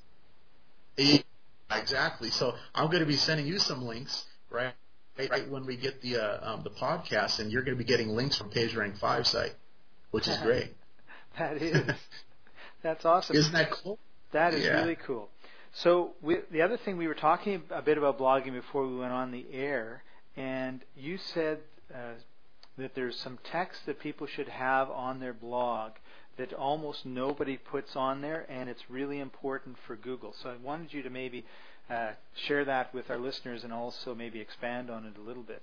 eight, 0.99 1.25
exactly. 1.79 2.31
So 2.31 2.55
I'm 2.75 2.87
going 2.87 3.01
to 3.01 3.07
be 3.07 3.17
sending 3.17 3.47
you 3.47 3.59
some 3.59 3.85
links, 3.85 4.25
right? 4.51 4.73
Right 5.19 5.49
when 5.49 5.65
we 5.65 5.77
get 5.77 6.03
the 6.03 6.17
uh, 6.17 6.55
um, 6.55 6.63
the 6.65 6.71
podcast, 6.71 7.39
and 7.39 7.53
you're 7.53 7.63
going 7.63 7.77
to 7.77 7.83
be 7.83 7.89
getting 7.89 8.09
links 8.09 8.37
from 8.37 8.51
PageRank 8.51 8.99
Five 8.99 9.27
site, 9.27 9.55
which 10.11 10.27
is 10.27 10.37
great. 10.39 10.75
that 11.39 11.63
is, 11.63 11.95
that's 12.83 13.05
awesome. 13.05 13.37
Isn't 13.37 13.53
that 13.53 13.71
cool? 13.71 13.99
That 14.33 14.55
is 14.55 14.65
Yeah. 14.65 14.81
really 14.81 14.97
cool. 15.07 15.29
So 15.73 16.13
we, 16.23 16.39
the 16.51 16.63
other 16.63 16.77
thing 16.77 16.97
we 16.97 17.07
were 17.07 17.15
talking 17.15 17.63
a 17.71 17.83
bit 17.83 17.99
about 17.99 18.19
blogging 18.19 18.53
before 18.53 18.87
we 18.87 18.97
went 18.97 19.13
on 19.13 19.31
the 19.31 19.47
air, 19.53 20.03
and 20.37 20.81
you 20.97 21.17
said 21.19 21.59
uh, 21.93 22.15
that 22.79 22.95
there's 22.95 23.17
some 23.19 23.39
text 23.51 23.87
that 23.87 24.01
people 24.01 24.27
should 24.27 24.49
have 24.49 24.91
on 24.91 25.21
their 25.21 25.33
blog 25.33 25.93
that 26.37 26.53
almost 26.53 27.07
nobody 27.07 27.57
puts 27.57 27.97
on 27.97 28.21
there, 28.21 28.47
and 28.49 28.69
it's 28.69 28.83
really 28.89 29.21
important 29.21 29.77
for 29.87 29.97
Google. 29.97 30.35
So 30.43 30.51
I 30.51 30.57
wanted 30.57 30.93
you 30.93 31.03
to 31.03 31.11
maybe 31.11 31.45
uh, 31.91 32.13
share 32.47 32.65
that 32.65 32.95
with 32.95 33.11
our 33.11 33.19
listeners 33.19 33.65
and 33.65 33.73
also 33.73 34.15
maybe 34.15 34.41
expand 34.41 34.91
on 34.91 35.07
it 35.07 35.19
a 35.19 35.23
little 35.23 35.43
bit. 35.43 35.63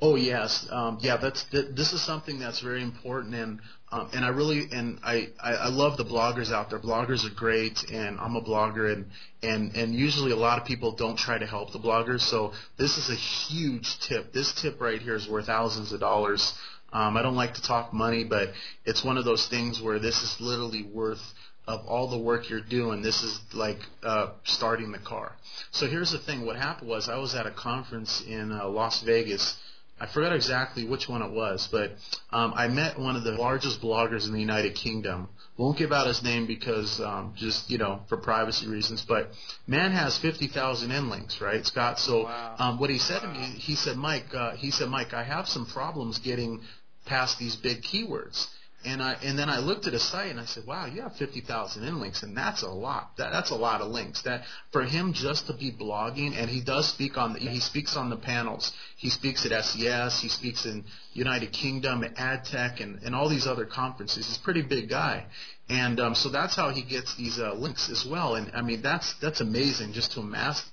Oh 0.00 0.16
yes, 0.16 0.66
um, 0.70 0.98
yeah. 1.00 1.16
That's 1.18 1.44
th- 1.44 1.74
this 1.76 1.92
is 1.92 2.02
something 2.02 2.38
that's 2.38 2.60
very 2.60 2.82
important, 2.82 3.34
and 3.34 3.60
um, 3.92 4.10
and 4.14 4.24
I 4.24 4.28
really 4.28 4.66
and 4.72 4.98
I, 5.04 5.28
I 5.38 5.52
I 5.52 5.68
love 5.68 5.96
the 5.96 6.04
bloggers 6.04 6.50
out 6.52 6.70
there. 6.70 6.78
Bloggers 6.78 7.24
are 7.24 7.34
great, 7.34 7.84
and 7.90 8.18
I'm 8.18 8.34
a 8.34 8.40
blogger, 8.40 8.92
and 8.92 9.06
and 9.42 9.76
and 9.76 9.94
usually 9.94 10.32
a 10.32 10.36
lot 10.36 10.58
of 10.58 10.66
people 10.66 10.92
don't 10.92 11.16
try 11.16 11.38
to 11.38 11.46
help 11.46 11.72
the 11.72 11.78
bloggers. 11.78 12.22
So 12.22 12.52
this 12.78 12.96
is 12.96 13.10
a 13.10 13.14
huge 13.14 14.00
tip. 14.00 14.32
This 14.32 14.52
tip 14.54 14.80
right 14.80 15.00
here 15.00 15.14
is 15.14 15.28
worth 15.28 15.46
thousands 15.46 15.92
of 15.92 16.00
dollars. 16.00 16.54
Um, 16.92 17.16
I 17.16 17.22
don't 17.22 17.36
like 17.36 17.54
to 17.54 17.62
talk 17.62 17.92
money, 17.92 18.24
but 18.24 18.48
it's 18.84 19.04
one 19.04 19.16
of 19.16 19.24
those 19.24 19.46
things 19.48 19.80
where 19.80 19.98
this 19.98 20.22
is 20.22 20.36
literally 20.40 20.82
worth 20.82 21.22
of 21.70 21.86
all 21.86 22.08
the 22.08 22.18
work 22.18 22.48
you're 22.50 22.60
doing, 22.60 23.02
this 23.02 23.22
is 23.22 23.40
like 23.52 23.78
uh, 24.02 24.30
starting 24.44 24.92
the 24.92 24.98
car. 24.98 25.32
So 25.70 25.86
here's 25.86 26.10
the 26.10 26.18
thing. 26.18 26.44
What 26.44 26.56
happened 26.56 26.88
was 26.88 27.08
I 27.08 27.16
was 27.18 27.34
at 27.34 27.46
a 27.46 27.52
conference 27.52 28.22
in 28.26 28.50
uh, 28.50 28.66
Las 28.68 29.02
Vegas. 29.02 29.56
I 30.00 30.06
forgot 30.06 30.34
exactly 30.34 30.84
which 30.86 31.08
one 31.08 31.20
it 31.20 31.30
was, 31.30 31.68
but 31.70 31.92
um, 32.32 32.54
I 32.56 32.68
met 32.68 32.98
one 32.98 33.16
of 33.16 33.22
the 33.22 33.32
largest 33.32 33.82
bloggers 33.82 34.26
in 34.26 34.32
the 34.32 34.40
United 34.40 34.74
Kingdom. 34.74 35.28
Won't 35.58 35.76
give 35.76 35.92
out 35.92 36.06
his 36.06 36.22
name 36.22 36.46
because 36.46 36.98
um, 37.00 37.34
just 37.36 37.70
you 37.70 37.76
know 37.76 38.00
for 38.08 38.16
privacy 38.16 38.66
reasons. 38.66 39.04
But 39.06 39.30
man 39.66 39.92
has 39.92 40.16
50,000 40.16 40.88
inlinks, 40.88 41.42
right, 41.42 41.64
Scott? 41.66 41.98
So 41.98 42.24
Wow. 42.24 42.56
um, 42.58 42.80
what 42.80 42.88
he 42.88 42.96
said 42.96 43.20
to 43.20 43.28
me, 43.28 43.44
he 43.58 43.74
said, 43.74 43.98
Mike, 43.98 44.34
uh, 44.34 44.56
he 44.56 44.70
said, 44.70 44.88
Mike, 44.88 45.12
I 45.12 45.22
have 45.22 45.46
some 45.46 45.66
problems 45.66 46.18
getting 46.18 46.62
past 47.06 47.38
these 47.38 47.56
big 47.56 47.82
keywords. 47.82 48.46
And 48.82 49.02
I 49.02 49.12
and 49.22 49.38
then 49.38 49.50
I 49.50 49.58
looked 49.58 49.86
at 49.86 49.92
a 49.92 49.98
site 49.98 50.30
and 50.30 50.40
I 50.40 50.46
said, 50.46 50.66
"Wow, 50.66 50.86
you 50.86 51.02
have 51.02 51.14
fifty 51.14 51.42
thousand 51.42 51.82
inlinks, 51.82 52.22
and 52.22 52.34
that's 52.34 52.62
a 52.62 52.70
lot. 52.70 53.14
That 53.18 53.30
that's 53.30 53.50
a 53.50 53.54
lot 53.54 53.82
of 53.82 53.88
links. 53.88 54.22
That 54.22 54.44
for 54.72 54.84
him 54.84 55.12
just 55.12 55.48
to 55.48 55.52
be 55.52 55.70
blogging, 55.70 56.34
and 56.34 56.48
he 56.48 56.62
does 56.62 56.88
speak 56.88 57.18
on 57.18 57.34
the 57.34 57.40
he 57.40 57.60
speaks 57.60 57.94
on 57.94 58.08
the 58.08 58.16
panels. 58.16 58.72
He 58.96 59.10
speaks 59.10 59.44
at 59.44 59.64
SES. 59.64 60.22
He 60.22 60.30
speaks 60.30 60.64
in 60.64 60.86
United 61.12 61.52
Kingdom, 61.52 62.02
at 62.04 62.14
AdTech, 62.16 62.80
and 62.80 63.02
and 63.02 63.14
all 63.14 63.28
these 63.28 63.46
other 63.46 63.66
conferences. 63.66 64.26
He's 64.26 64.38
a 64.38 64.42
pretty 64.42 64.62
big 64.62 64.88
guy, 64.88 65.26
and 65.68 66.00
um, 66.00 66.14
so 66.14 66.30
that's 66.30 66.56
how 66.56 66.70
he 66.70 66.80
gets 66.80 67.14
these 67.16 67.38
uh, 67.38 67.52
links 67.52 67.90
as 67.90 68.06
well. 68.06 68.36
And 68.36 68.50
I 68.54 68.62
mean, 68.62 68.80
that's 68.80 69.12
that's 69.20 69.42
amazing 69.42 69.92
just 69.92 70.12
to 70.12 70.20
amass 70.20 70.64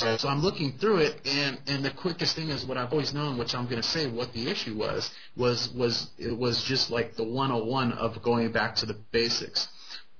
Uh, 0.00 0.18
so 0.18 0.28
I'm 0.28 0.42
looking 0.42 0.72
through 0.78 0.98
it, 0.98 1.20
and 1.26 1.58
and 1.66 1.84
the 1.84 1.90
quickest 1.90 2.36
thing 2.36 2.50
is 2.50 2.64
what 2.64 2.76
I've 2.76 2.92
always 2.92 3.14
known, 3.14 3.38
which 3.38 3.54
I'm 3.54 3.64
going 3.64 3.80
to 3.80 3.88
say 3.88 4.06
what 4.06 4.32
the 4.32 4.50
issue 4.50 4.76
was 4.76 5.10
was 5.36 5.68
was 5.74 6.10
it 6.18 6.36
was 6.36 6.62
just 6.62 6.90
like 6.90 7.16
the 7.16 7.24
101 7.24 7.92
of 7.92 8.22
going 8.22 8.52
back 8.52 8.76
to 8.76 8.86
the 8.86 8.96
basics. 9.12 9.68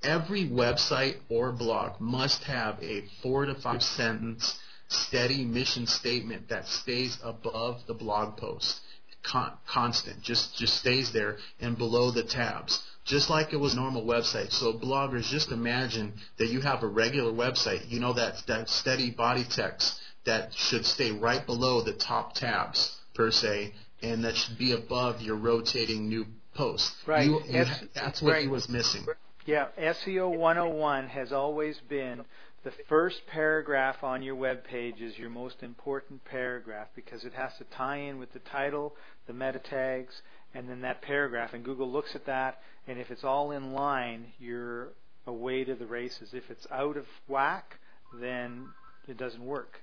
Every 0.03 0.49
website 0.49 1.17
or 1.29 1.53
blog 1.53 2.01
must 2.01 2.45
have 2.45 2.83
a 2.83 3.05
four 3.23 3.47
to 3.47 3.55
five 3.55 3.83
sentence 3.83 4.59
steady 4.89 5.45
mission 5.45 5.87
statement 5.87 6.49
that 6.49 6.69
stays 6.69 7.19
above 7.23 7.81
the 7.87 7.95
blog 7.95 8.37
post, 8.37 8.81
Con- 9.23 9.53
constant, 9.67 10.23
just 10.23 10.57
just 10.57 10.77
stays 10.77 11.13
there 11.13 11.39
and 11.61 11.77
below 11.77 12.11
the 12.13 12.23
tabs 12.23 12.83
just 13.07 13.31
like 13.31 13.53
it 13.53 13.57
was 13.57 13.73
a 13.73 13.77
normal 13.77 14.05
website. 14.05 14.53
So 14.53 14.73
bloggers, 14.73 15.25
just 15.25 15.53
imagine 15.53 16.15
that 16.39 16.49
you 16.49 16.61
have 16.61 16.83
a 16.83 16.89
regular 16.89 17.33
website. 17.33 17.89
You 17.89 18.01
know 18.01 18.13
that 18.15 18.43
that 18.47 18.69
steady 18.69 19.11
body 19.11 19.45
text 19.49 19.99
that 20.25 20.53
should 20.55 20.85
stay 20.85 21.13
right 21.13 21.47
below 21.47 21.83
the 21.83 21.93
top 21.93 22.35
tabs 22.35 22.95
per 23.15 23.31
se, 23.31 23.73
and 24.03 24.25
that 24.25 24.37
should 24.37 24.59
be 24.59 24.73
above 24.73 25.23
your 25.23 25.37
rotating 25.37 26.09
new 26.09 26.27
post. 26.55 26.93
Right. 27.07 27.27
You, 27.27 27.41
you, 27.49 27.65
that's 27.95 28.21
what 28.21 28.37
he 28.39 28.43
right. 28.43 28.51
was 28.51 28.69
missing. 28.69 29.07
Yeah, 29.47 29.69
SEO 29.79 30.37
101 30.37 31.07
has 31.07 31.33
always 31.33 31.79
been 31.89 32.25
the 32.65 32.73
first 32.89 33.29
paragraph 33.29 34.03
on 34.03 34.21
your 34.21 34.35
web 34.35 34.65
page 34.65 35.01
is 35.01 35.17
your 35.17 35.31
most 35.31 35.63
important 35.63 36.25
paragraph 36.25 36.89
because 36.97 37.23
it 37.23 37.33
has 37.35 37.57
to 37.59 37.65
tie 37.77 37.99
in 37.99 38.19
with 38.19 38.33
the 38.33 38.41
title, 38.41 38.97
the 39.29 39.33
meta 39.33 39.61
tags, 39.61 40.21
and 40.53 40.69
then 40.69 40.81
that 40.81 41.01
paragraph. 41.01 41.55
And 41.55 41.65
Google 41.65 41.89
looks 41.89 42.17
at 42.17 42.27
that, 42.27 42.59
and 42.89 42.99
if 42.99 43.13
it's 43.13 43.23
all 43.23 43.53
in 43.53 43.73
line, 43.73 44.33
you're 44.41 44.89
away 45.29 45.63
to 45.63 45.77
the 45.77 45.87
races. 45.87 46.31
If 46.33 46.51
it's 46.51 46.67
out 46.73 46.97
of 46.97 47.07
whack, 47.29 47.79
then 48.21 48.71
it 49.07 49.17
doesn't 49.17 49.47
work. 49.47 49.81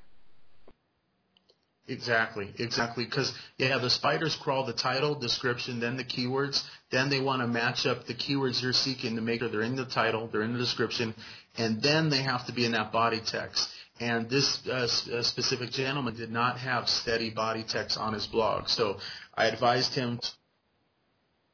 Exactly, 1.88 2.50
exactly. 2.60 3.04
Because 3.04 3.34
yeah, 3.58 3.78
the 3.78 3.90
spiders 3.90 4.38
crawl 4.38 4.66
the 4.66 4.74
title, 4.74 5.16
description, 5.16 5.82
then 5.82 5.98
the 5.98 6.04
keywords. 6.06 6.64
Then 6.92 7.10
they 7.10 7.20
want 7.20 7.42
to 7.42 7.48
match 7.48 7.86
up 7.86 8.06
the 8.06 8.14
keywords 8.14 8.62
you're 8.62 8.72
seeking 8.72 9.18
to 9.18 9.22
make 9.22 9.42
sure 9.42 9.50
they're 9.50 9.62
in 9.62 9.76
the 9.76 9.86
title, 9.86 10.30
they're 10.32 10.44
in 10.44 10.54
the 10.54 10.60
description, 10.60 11.14
and 11.58 11.82
then 11.82 12.10
they 12.10 12.22
have 12.22 12.46
to 12.48 12.54
be 12.54 12.66
in 12.66 12.72
that 12.72 12.94
body 12.94 13.20
text. 13.26 13.70
And 14.00 14.30
this 14.30 14.66
uh, 14.66 14.88
uh, 15.14 15.24
specific 15.24 15.72
gentleman 15.72 16.16
did 16.16 16.32
not 16.32 16.58
have 16.60 16.88
steady 16.88 17.30
body 17.30 17.66
text 17.68 17.98
on 17.98 18.14
his 18.14 18.28
blog, 18.28 18.70
so 18.70 18.98
I 19.36 19.48
advised 19.48 19.94
him. 19.94 20.20
To, 20.20 20.28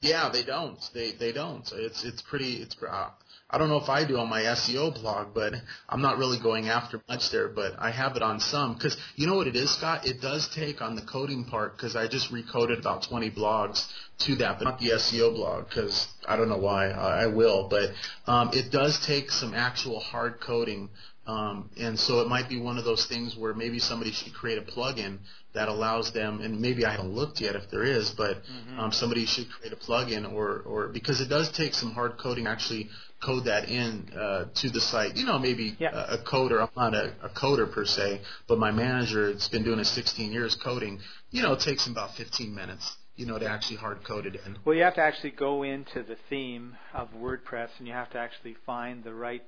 yeah, 0.01 0.29
they 0.29 0.43
don't. 0.43 0.79
They 0.93 1.11
they 1.11 1.31
don't. 1.31 1.69
It's 1.73 2.05
it's 2.05 2.21
pretty. 2.21 2.61
It's 2.61 2.75
uh, 2.81 3.09
I 3.51 3.57
don't 3.57 3.69
know 3.69 3.77
if 3.77 3.89
I 3.89 4.05
do 4.05 4.17
on 4.17 4.29
my 4.29 4.43
SEO 4.43 4.93
blog, 4.93 5.33
but 5.33 5.53
I'm 5.88 6.01
not 6.01 6.19
really 6.19 6.38
going 6.38 6.69
after 6.69 7.01
much 7.09 7.31
there, 7.31 7.47
but 7.47 7.73
I 7.79 7.89
have 7.89 8.15
it 8.15 8.21
on 8.21 8.39
some 8.39 8.75
because 8.75 8.95
you 9.15 9.25
know 9.25 9.35
what 9.35 9.47
it 9.47 9.55
is, 9.55 9.71
Scott. 9.71 10.05
It 10.05 10.21
does 10.21 10.47
take 10.49 10.81
on 10.81 10.95
the 10.95 11.01
coding 11.01 11.45
part 11.45 11.75
because 11.75 11.95
I 11.95 12.07
just 12.07 12.31
recoded 12.31 12.79
about 12.79 13.03
20 13.03 13.31
blogs 13.31 13.88
to 14.19 14.35
that, 14.35 14.59
but 14.59 14.65
not 14.65 14.79
the 14.79 14.89
SEO 14.89 15.33
blog 15.33 15.67
because 15.67 16.07
I 16.27 16.38
don't 16.38 16.49
know 16.49 16.57
why. 16.57 16.89
I, 16.89 17.23
I 17.23 17.27
will, 17.27 17.67
but 17.69 17.89
um, 18.27 18.51
it 18.53 18.71
does 18.71 19.03
take 19.05 19.31
some 19.31 19.55
actual 19.55 19.99
hard 19.99 20.39
coding. 20.39 20.89
Um, 21.29 21.69
and 21.77 21.99
so 21.99 22.21
it 22.21 22.27
might 22.27 22.49
be 22.49 22.59
one 22.59 22.79
of 22.79 22.85
those 22.85 23.05
things 23.05 23.37
where 23.37 23.53
maybe 23.53 23.77
somebody 23.77 24.11
should 24.11 24.33
create 24.33 24.57
a 24.57 24.63
plugin 24.63 25.19
that 25.53 25.67
allows 25.67 26.11
them, 26.11 26.41
and 26.41 26.59
maybe 26.59 26.85
I 26.85 26.91
haven't 26.91 27.13
looked 27.13 27.39
yet 27.39 27.55
if 27.55 27.69
there 27.69 27.83
is, 27.83 28.09
but 28.11 28.41
um, 28.77 28.91
somebody 28.91 29.25
should 29.27 29.47
create 29.51 29.71
a 29.71 29.75
plugin 29.75 30.31
or, 30.31 30.61
or 30.65 30.87
because 30.87 31.21
it 31.21 31.29
does 31.29 31.51
take 31.51 31.75
some 31.75 31.91
hard 31.91 32.17
coding 32.17 32.47
actually 32.47 32.89
code 33.21 33.45
that 33.45 33.69
in 33.69 34.09
uh, 34.17 34.45
to 34.55 34.69
the 34.71 34.81
site. 34.81 35.17
You 35.17 35.25
know, 35.25 35.37
maybe 35.37 35.75
Yeah. 35.79 35.91
a, 35.93 36.15
a 36.15 36.17
coder. 36.23 36.61
I'm 36.61 36.69
not 36.75 36.93
a, 36.95 37.13
a 37.21 37.29
coder 37.29 37.71
per 37.71 37.85
se, 37.85 38.21
but 38.47 38.57
my 38.57 38.71
manager, 38.71 39.29
it's 39.29 39.49
been 39.49 39.63
doing 39.63 39.79
it 39.79 39.85
16 39.85 40.31
years 40.31 40.55
coding. 40.55 40.99
You 41.29 41.43
know, 41.43 41.53
it 41.53 41.59
takes 41.59 41.85
him 41.85 41.93
about 41.93 42.15
15 42.15 42.53
minutes. 42.55 42.97
You 43.15 43.25
know, 43.25 43.37
to 43.37 43.45
actually 43.45 43.75
hard 43.75 44.05
code 44.05 44.25
it 44.25 44.35
in. 44.45 44.57
Well, 44.63 44.77
you 44.77 44.83
have 44.83 44.95
to 44.95 45.01
actually 45.01 45.31
go 45.31 45.63
into 45.63 46.03
the 46.03 46.15
theme 46.29 46.77
of 46.93 47.09
WordPress 47.13 47.67
and 47.77 47.85
you 47.85 47.93
have 47.93 48.09
to 48.11 48.17
actually 48.17 48.55
find 48.65 49.03
the 49.03 49.13
right 49.13 49.43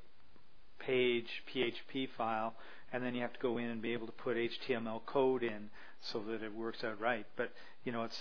page 0.86 1.44
PHP 1.54 2.10
file, 2.18 2.54
and 2.92 3.04
then 3.04 3.16
you 3.16 3.22
have 3.22 3.34
to 3.34 3.40
go 3.40 3.58
in 3.58 3.66
and 3.66 3.82
be 3.82 3.94
able 3.94 4.08
to 4.08 4.14
put 4.14 4.38
HTML 4.38 5.06
code 5.06 5.44
in 5.44 5.70
so 6.12 6.20
that 6.28 6.44
it 6.44 6.54
works 6.54 6.84
out 6.84 7.00
right. 7.00 7.26
But 7.38 7.52
you 7.84 7.92
know, 7.92 8.04
it's 8.04 8.20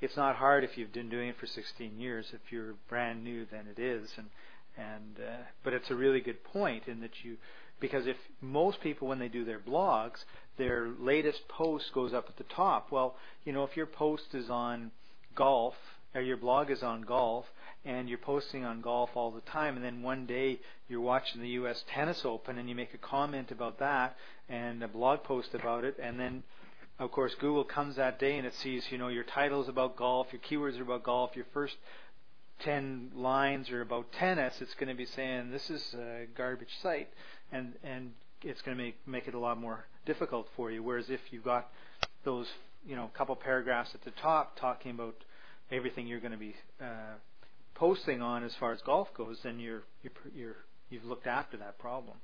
it's 0.00 0.16
not 0.16 0.36
hard 0.36 0.64
if 0.64 0.76
you've 0.76 0.92
been 0.92 1.08
doing 1.08 1.28
it 1.28 1.36
for 1.38 1.46
16 1.46 1.98
years. 1.98 2.26
If 2.32 2.40
you're 2.50 2.74
brand 2.88 3.22
new, 3.22 3.46
then 3.50 3.66
it 3.70 3.80
is. 3.80 4.10
And 4.16 4.26
and 4.76 5.16
uh, 5.18 5.42
but 5.62 5.72
it's 5.72 5.90
a 5.90 5.94
really 5.94 6.20
good 6.20 6.42
point 6.44 6.84
in 6.86 7.00
that 7.00 7.22
you 7.22 7.36
because 7.80 8.06
if 8.06 8.16
most 8.40 8.80
people 8.80 9.08
when 9.08 9.18
they 9.18 9.28
do 9.28 9.44
their 9.44 9.58
blogs, 9.58 10.24
their 10.56 10.88
latest 11.00 11.48
post 11.48 11.92
goes 11.92 12.12
up 12.12 12.26
at 12.28 12.36
the 12.36 12.54
top. 12.54 12.90
Well, 12.90 13.16
you 13.44 13.52
know, 13.52 13.64
if 13.64 13.76
your 13.76 13.86
post 13.86 14.34
is 14.34 14.48
on 14.48 14.90
golf 15.34 15.74
or 16.14 16.20
your 16.20 16.36
blog 16.36 16.70
is 16.70 16.82
on 16.82 17.02
golf 17.02 17.46
and 17.84 18.08
you're 18.08 18.18
posting 18.18 18.64
on 18.64 18.80
golf 18.80 19.10
all 19.14 19.30
the 19.30 19.40
time 19.42 19.76
and 19.76 19.84
then 19.84 20.02
one 20.02 20.26
day 20.26 20.60
you're 20.88 21.00
watching 21.00 21.40
the 21.40 21.48
US 21.48 21.84
Tennis 21.88 22.24
Open 22.24 22.58
and 22.58 22.68
you 22.68 22.74
make 22.74 22.94
a 22.94 22.98
comment 22.98 23.50
about 23.50 23.78
that 23.78 24.16
and 24.48 24.82
a 24.82 24.88
blog 24.88 25.22
post 25.22 25.54
about 25.54 25.84
it 25.84 25.96
and 26.00 26.18
then 26.18 26.42
of 26.98 27.10
course, 27.10 27.34
Google 27.34 27.64
comes 27.64 27.96
that 27.96 28.20
day 28.20 28.36
and 28.38 28.46
it 28.46 28.54
sees, 28.54 28.92
you 28.92 28.98
know, 28.98 29.08
your 29.08 29.24
titles 29.24 29.68
about 29.68 29.96
golf, 29.96 30.28
your 30.30 30.40
keywords 30.40 30.78
are 30.78 30.82
about 30.82 31.02
golf, 31.02 31.34
your 31.34 31.46
first 31.52 31.76
10 32.60 33.12
lines 33.14 33.70
are 33.70 33.80
about 33.80 34.12
tennis, 34.12 34.60
it's 34.60 34.74
going 34.74 34.88
to 34.88 34.94
be 34.94 35.04
saying 35.06 35.50
this 35.50 35.68
is 35.68 35.94
a 35.94 36.26
garbage 36.36 36.76
site, 36.80 37.08
and 37.50 37.74
and 37.82 38.12
it's 38.42 38.62
going 38.62 38.76
to 38.76 38.82
make 38.82 38.96
make 39.06 39.26
it 39.26 39.34
a 39.34 39.38
lot 39.38 39.58
more 39.58 39.86
difficult 40.06 40.48
for 40.54 40.70
you. 40.70 40.82
Whereas 40.82 41.10
if 41.10 41.20
you've 41.30 41.44
got 41.44 41.68
those, 42.24 42.46
you 42.86 42.94
know, 42.94 43.10
couple 43.14 43.34
paragraphs 43.34 43.94
at 43.94 44.02
the 44.02 44.12
top 44.12 44.56
talking 44.58 44.92
about 44.92 45.16
everything 45.70 46.06
you're 46.06 46.20
going 46.20 46.32
to 46.32 46.38
be 46.38 46.54
uh, 46.80 47.14
posting 47.74 48.22
on 48.22 48.44
as 48.44 48.54
far 48.54 48.72
as 48.72 48.80
golf 48.82 49.12
goes, 49.14 49.40
then 49.42 49.58
you're 49.58 49.82
you're, 50.02 50.12
you're 50.34 50.56
you've 50.90 51.04
looked 51.04 51.26
after 51.26 51.56
that 51.58 51.78
problem. 51.78 52.16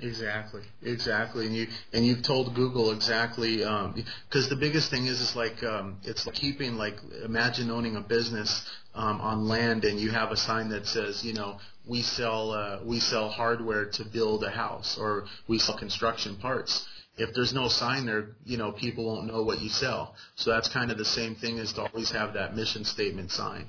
Exactly, 0.00 0.62
exactly, 0.82 1.46
and 1.46 1.54
you 1.54 1.66
and 1.92 2.06
you've 2.06 2.22
told 2.22 2.54
Google 2.54 2.92
exactly 2.92 3.58
because 3.58 4.44
um, 4.44 4.48
the 4.48 4.56
biggest 4.58 4.90
thing 4.90 5.06
is 5.06 5.20
is 5.20 5.36
like 5.36 5.62
um, 5.62 5.98
it's 6.02 6.26
like 6.26 6.34
keeping 6.34 6.76
like 6.76 6.96
imagine 7.24 7.70
owning 7.70 7.96
a 7.96 8.00
business 8.00 8.64
um, 8.94 9.20
on 9.20 9.46
land 9.46 9.84
and 9.84 10.00
you 10.00 10.10
have 10.10 10.32
a 10.32 10.36
sign 10.36 10.70
that 10.70 10.86
says 10.86 11.22
you 11.22 11.34
know 11.34 11.58
we 11.86 12.00
sell 12.00 12.52
uh, 12.52 12.80
we 12.84 13.00
sell 13.00 13.28
hardware 13.28 13.84
to 13.84 14.04
build 14.04 14.44
a 14.44 14.50
house 14.50 14.96
or 14.98 15.26
we 15.46 15.58
sell 15.58 15.76
construction 15.76 16.36
parts. 16.36 16.86
If 17.16 17.34
there's 17.34 17.52
no 17.52 17.68
sign 17.68 18.06
there, 18.06 18.28
you 18.44 18.56
know 18.56 18.72
people 18.72 19.04
won't 19.04 19.26
know 19.26 19.42
what 19.42 19.60
you 19.60 19.68
sell. 19.68 20.14
So 20.36 20.50
that's 20.50 20.68
kind 20.68 20.90
of 20.90 20.98
the 20.98 21.04
same 21.04 21.34
thing 21.34 21.58
as 21.58 21.72
to 21.74 21.82
always 21.82 22.10
have 22.10 22.34
that 22.34 22.56
mission 22.56 22.84
statement 22.84 23.30
sign. 23.30 23.68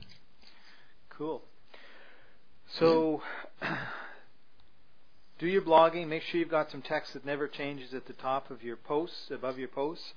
Cool. 1.10 1.42
So. 2.80 3.22
Do 5.40 5.50
your 5.50 5.62
blogging. 5.62 6.08
Make 6.08 6.22
sure 6.24 6.40
you've 6.40 6.50
got 6.50 6.72
some 6.72 6.82
text 6.82 7.14
that 7.16 7.26
never 7.26 7.50
changes 7.50 7.94
at 7.94 8.06
the 8.06 8.14
top 8.14 8.50
of 8.50 8.64
your 8.64 8.78
posts, 8.78 9.30
above 9.30 9.58
your 9.58 9.68
posts, 9.68 10.14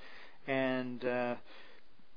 and 0.46 1.04
uh, 1.04 1.34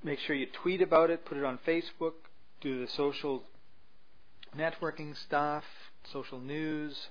make 0.03 0.19
sure 0.19 0.35
you 0.35 0.45
tweet 0.61 0.79
about 0.81 1.09
it. 1.09 1.25
Put 1.25 1.37
it 1.37 1.43
on 1.43 1.57
Facebook. 1.65 2.13
Do 2.61 2.81
the 2.81 2.91
social 2.91 3.43
networking 4.55 5.17
stuff, 5.17 5.63
social 6.11 6.39
news, 6.39 7.07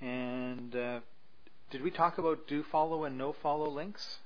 and 0.00 0.76
uh, 0.76 1.00
did 1.72 1.82
we 1.82 1.90
talk 1.90 2.18
about 2.18 2.46
do 2.46 2.62
follow 2.62 3.04
and 3.04 3.16
no 3.16 3.32
follow 3.32 3.68
links? 3.68 4.18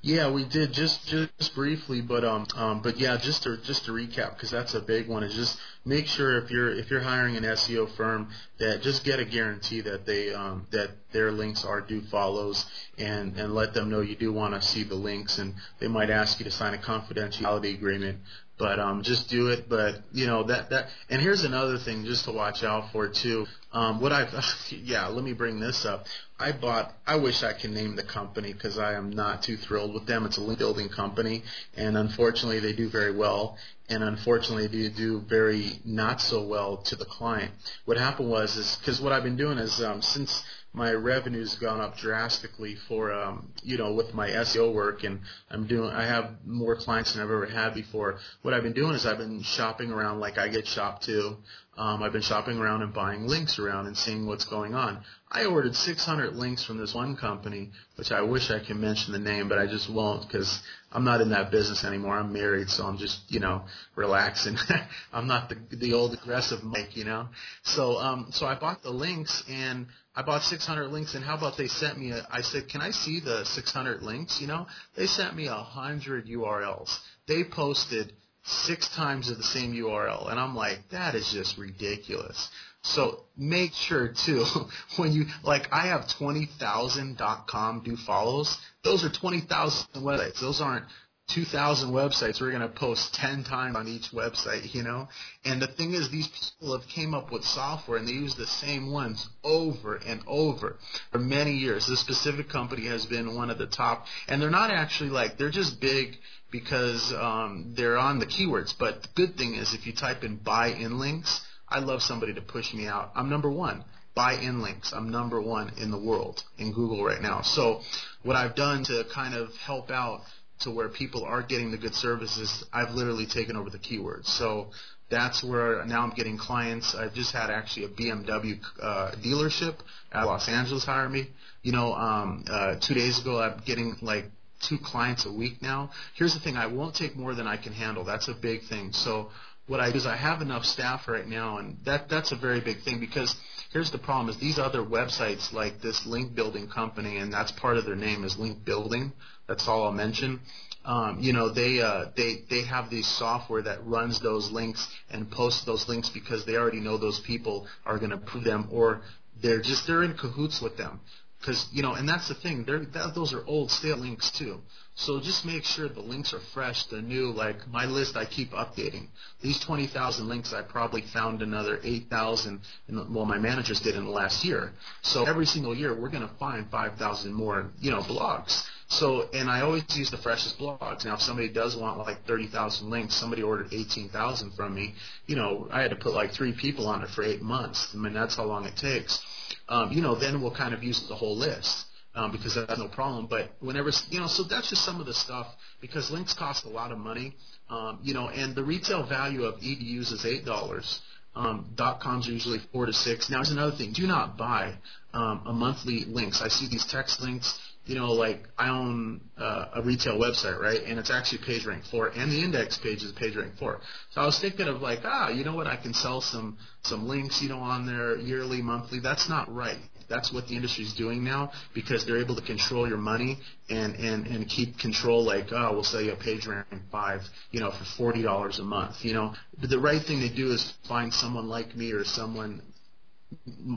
Yeah, 0.00 0.30
we 0.32 0.44
did 0.44 0.72
just 0.72 1.06
just 1.06 1.54
briefly, 1.54 2.00
but 2.00 2.24
um, 2.24 2.46
um, 2.56 2.82
but 2.82 2.98
yeah, 2.98 3.16
just 3.16 3.44
to 3.44 3.58
just 3.58 3.84
to 3.84 3.92
recap 3.92 4.34
because 4.34 4.50
that's 4.50 4.74
a 4.74 4.80
big 4.80 5.06
one. 5.06 5.22
Is 5.22 5.34
just 5.34 5.58
make 5.84 6.06
sure 6.06 6.38
if 6.38 6.50
you're 6.50 6.70
if 6.70 6.90
you're 6.90 7.02
hiring 7.02 7.36
an 7.36 7.44
SEO 7.44 7.94
firm 7.94 8.30
that 8.58 8.82
just 8.82 9.04
get 9.04 9.20
a 9.20 9.24
guarantee 9.24 9.82
that 9.82 10.06
they 10.06 10.32
um 10.32 10.66
that 10.72 10.90
their 11.12 11.30
links 11.30 11.64
are 11.64 11.80
do 11.80 12.00
follows 12.00 12.64
and 12.96 13.36
and 13.36 13.54
let 13.54 13.74
them 13.74 13.90
know 13.90 14.00
you 14.00 14.16
do 14.16 14.32
want 14.32 14.54
to 14.54 14.66
see 14.66 14.82
the 14.82 14.96
links 14.96 15.38
and 15.38 15.54
they 15.78 15.86
might 15.88 16.10
ask 16.10 16.40
you 16.40 16.44
to 16.44 16.50
sign 16.50 16.74
a 16.74 16.78
confidentiality 16.78 17.74
agreement 17.74 18.18
but 18.58 18.78
um, 18.78 19.02
just 19.02 19.28
do 19.28 19.48
it. 19.48 19.68
But 19.68 20.02
you 20.12 20.26
know 20.26 20.42
that 20.44 20.70
that. 20.70 20.88
And 21.08 21.22
here's 21.22 21.44
another 21.44 21.78
thing 21.78 22.04
just 22.04 22.24
to 22.24 22.32
watch 22.32 22.64
out 22.64 22.92
for 22.92 23.08
too. 23.08 23.46
Um, 23.72 24.00
what 24.00 24.12
I've 24.12 24.34
yeah, 24.70 25.06
let 25.06 25.24
me 25.24 25.32
bring 25.32 25.60
this 25.60 25.84
up. 25.84 26.06
I 26.38 26.52
bought. 26.52 26.92
I 27.06 27.16
wish 27.16 27.42
I 27.42 27.52
can 27.52 27.72
name 27.74 27.96
the 27.96 28.02
company 28.02 28.52
because 28.52 28.78
I 28.78 28.94
am 28.94 29.10
not 29.10 29.42
too 29.42 29.56
thrilled 29.56 29.94
with 29.94 30.06
them. 30.06 30.26
It's 30.26 30.36
a 30.36 30.40
link 30.40 30.58
building 30.58 30.88
company, 30.88 31.44
and 31.76 31.96
unfortunately 31.96 32.60
they 32.60 32.72
do 32.72 32.88
very 32.88 33.14
well. 33.14 33.56
And 33.90 34.04
unfortunately 34.04 34.66
they 34.66 34.94
do 34.94 35.20
very 35.20 35.80
not 35.82 36.20
so 36.20 36.42
well 36.42 36.76
to 36.88 36.96
the 36.96 37.06
client. 37.06 37.52
What 37.86 37.96
happened 37.96 38.28
was 38.28 38.54
is 38.56 38.76
because 38.76 39.00
what 39.00 39.12
I've 39.12 39.22
been 39.22 39.38
doing 39.38 39.56
is 39.56 39.80
um, 39.82 40.02
since 40.02 40.42
my 40.78 40.92
revenue's 40.92 41.56
gone 41.56 41.80
up 41.80 41.96
drastically 41.98 42.76
for 42.86 43.12
um, 43.12 43.52
you 43.64 43.76
know 43.76 43.92
with 43.92 44.14
my 44.14 44.28
SEO 44.28 44.72
work, 44.72 45.02
and 45.02 45.20
I'm 45.50 45.66
doing 45.66 45.90
I 45.90 46.06
have 46.06 46.30
more 46.46 46.76
clients 46.76 47.12
than 47.12 47.22
I've 47.22 47.30
ever 47.30 47.46
had 47.46 47.74
before. 47.74 48.18
What 48.42 48.54
I've 48.54 48.62
been 48.62 48.72
doing 48.72 48.94
is 48.94 49.04
I've 49.04 49.18
been 49.18 49.42
shopping 49.42 49.90
around 49.90 50.20
like 50.20 50.38
I 50.38 50.48
get 50.48 50.68
shopped 50.68 51.02
too. 51.02 51.36
Um, 51.76 52.02
I've 52.02 52.12
been 52.12 52.22
shopping 52.22 52.58
around 52.58 52.82
and 52.82 52.92
buying 52.92 53.28
links 53.28 53.58
around 53.58 53.86
and 53.86 53.96
seeing 53.96 54.26
what's 54.26 54.44
going 54.44 54.74
on. 54.74 55.04
I 55.30 55.44
ordered 55.44 55.76
600 55.76 56.34
links 56.34 56.64
from 56.64 56.78
this 56.78 56.92
one 56.92 57.16
company, 57.16 57.70
which 57.96 58.10
I 58.10 58.22
wish 58.22 58.50
I 58.50 58.58
could 58.58 58.76
mention 58.76 59.12
the 59.12 59.18
name, 59.20 59.48
but 59.48 59.58
I 59.58 59.66
just 59.66 59.88
won't 59.88 60.26
because 60.26 60.60
I'm 60.90 61.04
not 61.04 61.20
in 61.20 61.30
that 61.30 61.50
business 61.50 61.84
anymore. 61.84 62.16
I'm 62.16 62.32
married, 62.32 62.70
so 62.70 62.84
I'm 62.84 62.98
just 62.98 63.20
you 63.28 63.40
know 63.40 63.64
relaxing. 63.94 64.56
I'm 65.12 65.26
not 65.26 65.48
the 65.48 65.76
the 65.76 65.92
old 65.92 66.14
aggressive 66.14 66.62
Mike, 66.64 66.96
you 66.96 67.04
know. 67.04 67.28
So 67.62 67.98
um, 67.98 68.28
so 68.30 68.46
I 68.46 68.54
bought 68.54 68.82
the 68.82 68.90
links 68.90 69.44
and 69.48 69.86
I 70.18 70.22
bought 70.22 70.42
600 70.42 70.88
links, 70.88 71.14
and 71.14 71.24
how 71.24 71.36
about 71.36 71.56
they 71.56 71.68
sent 71.68 71.96
me 71.96 72.10
a, 72.10 72.26
I 72.28 72.40
said, 72.40 72.68
can 72.68 72.80
I 72.80 72.90
see 72.90 73.20
the 73.20 73.44
600 73.44 74.02
links? 74.02 74.40
You 74.40 74.48
know, 74.48 74.66
they 74.96 75.06
sent 75.06 75.36
me 75.36 75.46
a 75.46 75.54
hundred 75.54 76.26
URLs. 76.26 76.98
They 77.28 77.44
posted 77.44 78.12
six 78.42 78.88
times 78.88 79.30
of 79.30 79.36
the 79.36 79.44
same 79.44 79.72
URL, 79.72 80.28
and 80.28 80.40
I'm 80.40 80.56
like, 80.56 80.80
that 80.90 81.14
is 81.14 81.30
just 81.30 81.56
ridiculous. 81.56 82.48
So 82.82 83.20
make 83.36 83.74
sure 83.74 84.08
too, 84.08 84.44
when 84.96 85.12
you, 85.12 85.26
like 85.44 85.68
I 85.70 85.86
have 85.86 86.08
20,000 86.08 87.22
.com 87.46 87.82
do 87.84 87.96
follows, 87.96 88.58
those 88.82 89.04
are 89.04 89.10
20,000 89.10 90.02
websites. 90.02 90.40
Those 90.40 90.60
aren't 90.60 90.86
2,000 91.28 91.90
websites. 91.90 92.40
We're 92.40 92.50
going 92.50 92.62
to 92.62 92.68
post 92.68 93.14
10 93.14 93.44
times 93.44 93.76
on 93.76 93.86
each 93.86 94.10
website, 94.12 94.74
you 94.74 94.82
know? 94.82 95.08
And 95.44 95.60
the 95.60 95.66
thing 95.66 95.92
is, 95.92 96.10
these 96.10 96.28
people 96.28 96.78
have 96.78 96.88
came 96.88 97.14
up 97.14 97.30
with 97.30 97.44
software 97.44 97.98
and 97.98 98.08
they 98.08 98.12
use 98.12 98.34
the 98.34 98.46
same 98.46 98.90
ones 98.90 99.28
over 99.44 99.96
and 99.96 100.20
over 100.26 100.76
for 101.12 101.18
many 101.18 101.52
years. 101.52 101.86
This 101.86 102.00
specific 102.00 102.48
company 102.48 102.86
has 102.86 103.04
been 103.06 103.36
one 103.36 103.50
of 103.50 103.58
the 103.58 103.66
top, 103.66 104.06
and 104.26 104.40
they're 104.40 104.50
not 104.50 104.70
actually 104.70 105.10
like, 105.10 105.36
they're 105.36 105.50
just 105.50 105.80
big 105.80 106.16
because 106.50 107.12
um, 107.12 107.74
they're 107.76 107.98
on 107.98 108.18
the 108.18 108.26
keywords. 108.26 108.74
But 108.78 109.02
the 109.02 109.08
good 109.14 109.36
thing 109.36 109.54
is 109.54 109.74
if 109.74 109.86
you 109.86 109.92
type 109.92 110.24
in 110.24 110.36
buy 110.36 110.68
in 110.68 110.98
links, 110.98 111.40
I 111.68 111.80
love 111.80 112.02
somebody 112.02 112.32
to 112.34 112.40
push 112.40 112.72
me 112.72 112.86
out. 112.86 113.12
I'm 113.14 113.28
number 113.28 113.50
one 113.50 113.84
buy 114.18 114.32
in 114.32 114.60
links. 114.62 114.92
I'm 114.92 115.10
number 115.10 115.40
one 115.40 115.70
in 115.76 115.92
the 115.92 115.98
world 115.98 116.42
in 116.58 116.72
Google 116.72 117.04
right 117.04 117.22
now. 117.22 117.42
So 117.42 117.82
what 118.24 118.34
I've 118.34 118.56
done 118.56 118.82
to 118.86 119.04
kind 119.14 119.32
of 119.32 119.54
help 119.58 119.92
out 119.92 120.22
to 120.60 120.70
where 120.70 120.88
people 120.88 121.24
are 121.24 121.42
getting 121.42 121.70
the 121.70 121.78
good 121.78 121.94
services, 121.94 122.64
I've 122.72 122.90
literally 122.90 123.26
taken 123.26 123.56
over 123.56 123.70
the 123.70 123.78
keywords. 123.78 124.26
So 124.26 124.70
that's 125.10 125.42
where 125.42 125.84
now 125.86 126.02
I'm 126.02 126.10
getting 126.10 126.36
clients. 126.36 126.94
I've 126.94 127.14
just 127.14 127.32
had 127.32 127.50
actually 127.50 127.86
a 127.86 127.88
BMW 127.88 128.60
uh, 128.80 129.12
dealership 129.24 129.76
at 130.12 130.24
Los 130.24 130.48
Angeles 130.48 130.84
hire 130.84 131.08
me. 131.08 131.28
You 131.62 131.72
know, 131.72 131.94
um, 131.94 132.44
uh, 132.50 132.76
two 132.80 132.94
days 132.94 133.20
ago 133.20 133.40
I'm 133.40 133.62
getting 133.64 133.96
like 134.02 134.26
two 134.60 134.78
clients 134.78 135.26
a 135.26 135.32
week 135.32 135.62
now. 135.62 135.90
Here's 136.14 136.34
the 136.34 136.40
thing: 136.40 136.56
I 136.56 136.66
won't 136.66 136.94
take 136.94 137.16
more 137.16 137.34
than 137.34 137.46
I 137.46 137.56
can 137.56 137.72
handle. 137.72 138.04
That's 138.04 138.28
a 138.28 138.34
big 138.34 138.64
thing. 138.64 138.92
So 138.92 139.30
what 139.66 139.80
I 139.80 139.90
do 139.90 139.98
is 139.98 140.06
I 140.06 140.16
have 140.16 140.40
enough 140.42 140.64
staff 140.64 141.08
right 141.08 141.26
now, 141.26 141.58
and 141.58 141.78
that 141.84 142.08
that's 142.08 142.32
a 142.32 142.36
very 142.36 142.60
big 142.60 142.82
thing 142.82 143.00
because 143.00 143.34
here's 143.72 143.90
the 143.90 143.98
problem: 143.98 144.28
is 144.28 144.40
these 144.40 144.58
other 144.58 144.82
websites 144.82 145.52
like 145.52 145.80
this 145.80 146.06
link 146.06 146.34
building 146.34 146.68
company, 146.68 147.18
and 147.18 147.32
that's 147.32 147.52
part 147.52 147.76
of 147.76 147.84
their 147.84 147.96
name 147.96 148.24
is 148.24 148.38
link 148.38 148.64
building. 148.64 149.12
That's 149.46 149.66
all 149.68 149.84
I'll 149.84 149.92
mention. 149.92 150.40
Um, 150.84 151.18
you 151.20 151.32
know, 151.32 151.50
they 151.50 151.80
uh, 151.80 152.06
they 152.16 152.44
they 152.48 152.62
have 152.62 152.90
the 152.90 153.02
software 153.02 153.62
that 153.62 153.84
runs 153.84 154.20
those 154.20 154.50
links 154.50 154.88
and 155.10 155.30
posts 155.30 155.64
those 155.64 155.88
links 155.88 156.08
because 156.08 156.44
they 156.44 156.56
already 156.56 156.80
know 156.80 156.96
those 156.96 157.20
people 157.20 157.66
are 157.84 157.98
going 157.98 158.10
to 158.10 158.16
approve 158.16 158.44
them, 158.44 158.68
or 158.70 159.02
they're 159.42 159.60
just 159.60 159.86
they're 159.86 160.02
in 160.02 160.14
cahoots 160.14 160.62
with 160.62 160.76
them. 160.76 161.00
Because 161.40 161.68
you 161.72 161.82
know, 161.82 161.94
and 161.94 162.08
that's 162.08 162.28
the 162.28 162.34
thing. 162.34 162.64
They're, 162.64 162.84
that, 162.84 163.14
those 163.14 163.32
are 163.32 163.44
old 163.46 163.70
stale 163.70 163.98
links 163.98 164.30
too. 164.30 164.60
So 164.98 165.20
just 165.20 165.44
make 165.44 165.62
sure 165.62 165.88
the 165.88 166.00
links 166.00 166.34
are 166.34 166.40
fresh, 166.52 166.84
they're 166.86 167.00
new. 167.00 167.30
Like 167.30 167.68
my 167.68 167.86
list, 167.86 168.16
I 168.16 168.24
keep 168.24 168.50
updating. 168.50 169.06
These 169.40 169.60
20,000 169.60 170.28
links, 170.28 170.52
I 170.52 170.62
probably 170.62 171.02
found 171.02 171.40
another 171.40 171.78
8,000. 171.84 172.60
Well, 173.08 173.24
my 173.24 173.38
managers 173.38 173.78
did 173.78 173.94
in 173.94 174.04
the 174.06 174.10
last 174.10 174.44
year. 174.44 174.72
So 175.02 175.24
every 175.24 175.46
single 175.46 175.72
year, 175.72 175.94
we're 175.94 176.08
going 176.08 176.26
to 176.26 176.34
find 176.40 176.68
5,000 176.68 177.32
more, 177.32 177.70
you 177.78 177.92
know, 177.92 178.00
blogs. 178.00 178.64
So, 178.88 179.28
and 179.32 179.48
I 179.48 179.60
always 179.60 179.84
use 179.96 180.10
the 180.10 180.16
freshest 180.16 180.58
blogs. 180.58 181.04
Now, 181.04 181.14
if 181.14 181.20
somebody 181.20 181.48
does 181.48 181.76
want 181.76 181.98
like 181.98 182.26
30,000 182.26 182.90
links, 182.90 183.14
somebody 183.14 183.42
ordered 183.42 183.68
18,000 183.72 184.50
from 184.54 184.74
me, 184.74 184.94
you 185.28 185.36
know, 185.36 185.68
I 185.70 185.80
had 185.80 185.90
to 185.90 185.96
put 185.96 186.12
like 186.12 186.32
three 186.32 186.52
people 186.52 186.88
on 186.88 187.02
it 187.02 187.10
for 187.10 187.22
eight 187.22 187.40
months. 187.40 187.88
I 187.94 187.98
mean, 187.98 188.14
that's 188.14 188.34
how 188.34 188.46
long 188.46 188.64
it 188.64 188.76
takes. 188.76 189.20
Um, 189.68 189.92
you 189.92 190.02
know, 190.02 190.16
then 190.16 190.42
we'll 190.42 190.54
kind 190.56 190.74
of 190.74 190.82
use 190.82 191.06
the 191.06 191.14
whole 191.14 191.36
list. 191.36 191.84
Um, 192.18 192.32
because 192.32 192.56
that's 192.56 192.78
no 192.78 192.88
problem. 192.88 193.28
But 193.28 193.52
whenever 193.60 193.90
you 194.10 194.18
know, 194.18 194.26
so 194.26 194.42
that's 194.42 194.70
just 194.70 194.84
some 194.84 194.98
of 194.98 195.06
the 195.06 195.14
stuff 195.14 195.46
because 195.80 196.10
links 196.10 196.34
cost 196.34 196.64
a 196.64 196.68
lot 196.68 196.90
of 196.90 196.98
money. 196.98 197.36
Um, 197.70 198.00
you 198.02 198.12
know, 198.12 198.28
and 198.28 198.56
the 198.56 198.64
retail 198.64 199.06
value 199.06 199.44
of 199.44 199.60
EDUs 199.60 200.10
is 200.12 200.26
eight 200.26 200.44
dollars. 200.44 201.00
Um, 201.36 201.70
dot 201.76 202.00
coms 202.00 202.26
are 202.28 202.32
usually 202.32 202.58
four 202.72 202.86
to 202.86 202.92
six. 202.92 203.30
Now, 203.30 203.36
here's 203.36 203.52
another 203.52 203.76
thing: 203.76 203.92
do 203.92 204.06
not 204.08 204.36
buy 204.36 204.74
um, 205.14 205.44
a 205.46 205.52
monthly 205.52 206.06
links. 206.06 206.42
I 206.42 206.48
see 206.48 206.66
these 206.68 206.84
text 206.86 207.20
links 207.20 207.56
you 207.88 207.94
know, 207.94 208.12
like 208.12 208.42
I 208.58 208.68
own 208.68 209.22
uh, 209.38 209.68
a 209.76 209.82
retail 209.82 210.18
website, 210.18 210.60
right? 210.60 210.82
And 210.82 210.98
it's 210.98 211.10
actually 211.10 211.38
page 211.46 211.64
rank 211.64 211.84
four, 211.90 212.08
and 212.08 212.30
the 212.30 212.44
index 212.44 212.76
page 212.76 213.02
is 213.02 213.12
page 213.12 213.34
rank 213.34 213.54
four. 213.58 213.80
So 214.10 214.20
I 214.20 214.26
was 214.26 214.38
thinking 214.38 214.68
of 214.68 214.82
like, 214.82 215.00
ah, 215.04 215.30
you 215.30 215.42
know 215.42 215.54
what? 215.56 215.66
I 215.66 215.76
can 215.76 215.94
sell 215.94 216.20
some 216.20 216.58
some 216.82 217.08
links, 217.08 217.40
you 217.40 217.48
know, 217.48 217.60
on 217.60 217.86
there 217.86 218.18
yearly, 218.18 218.60
monthly. 218.60 219.00
That's 219.00 219.30
not 219.30 219.52
right. 219.52 219.78
That's 220.08 220.32
what 220.32 220.48
the 220.48 220.56
industry 220.56 220.84
is 220.84 220.94
doing 220.94 221.22
now 221.22 221.52
because 221.74 222.04
they're 222.06 222.18
able 222.20 222.36
to 222.36 222.42
control 222.42 222.88
your 222.88 222.98
money 222.98 223.38
and 223.68 223.94
and 223.96 224.26
and 224.26 224.48
keep 224.48 224.78
control. 224.78 225.24
Like, 225.24 225.52
oh, 225.52 225.72
we'll 225.72 225.84
sell 225.84 226.00
you 226.00 226.12
a 226.12 226.16
page 226.16 226.46
rank 226.46 226.66
five, 226.90 227.22
you 227.50 227.60
know, 227.60 227.70
for 227.70 227.84
forty 227.84 228.22
dollars 228.22 228.58
a 228.58 228.64
month. 228.64 229.04
You 229.04 229.14
know, 229.14 229.34
but 229.60 229.70
the 229.70 229.78
right 229.78 230.02
thing 230.02 230.20
to 230.20 230.34
do 230.34 230.50
is 230.50 230.72
find 230.88 231.12
someone 231.12 231.48
like 231.48 231.76
me 231.76 231.92
or 231.92 232.04
someone 232.04 232.62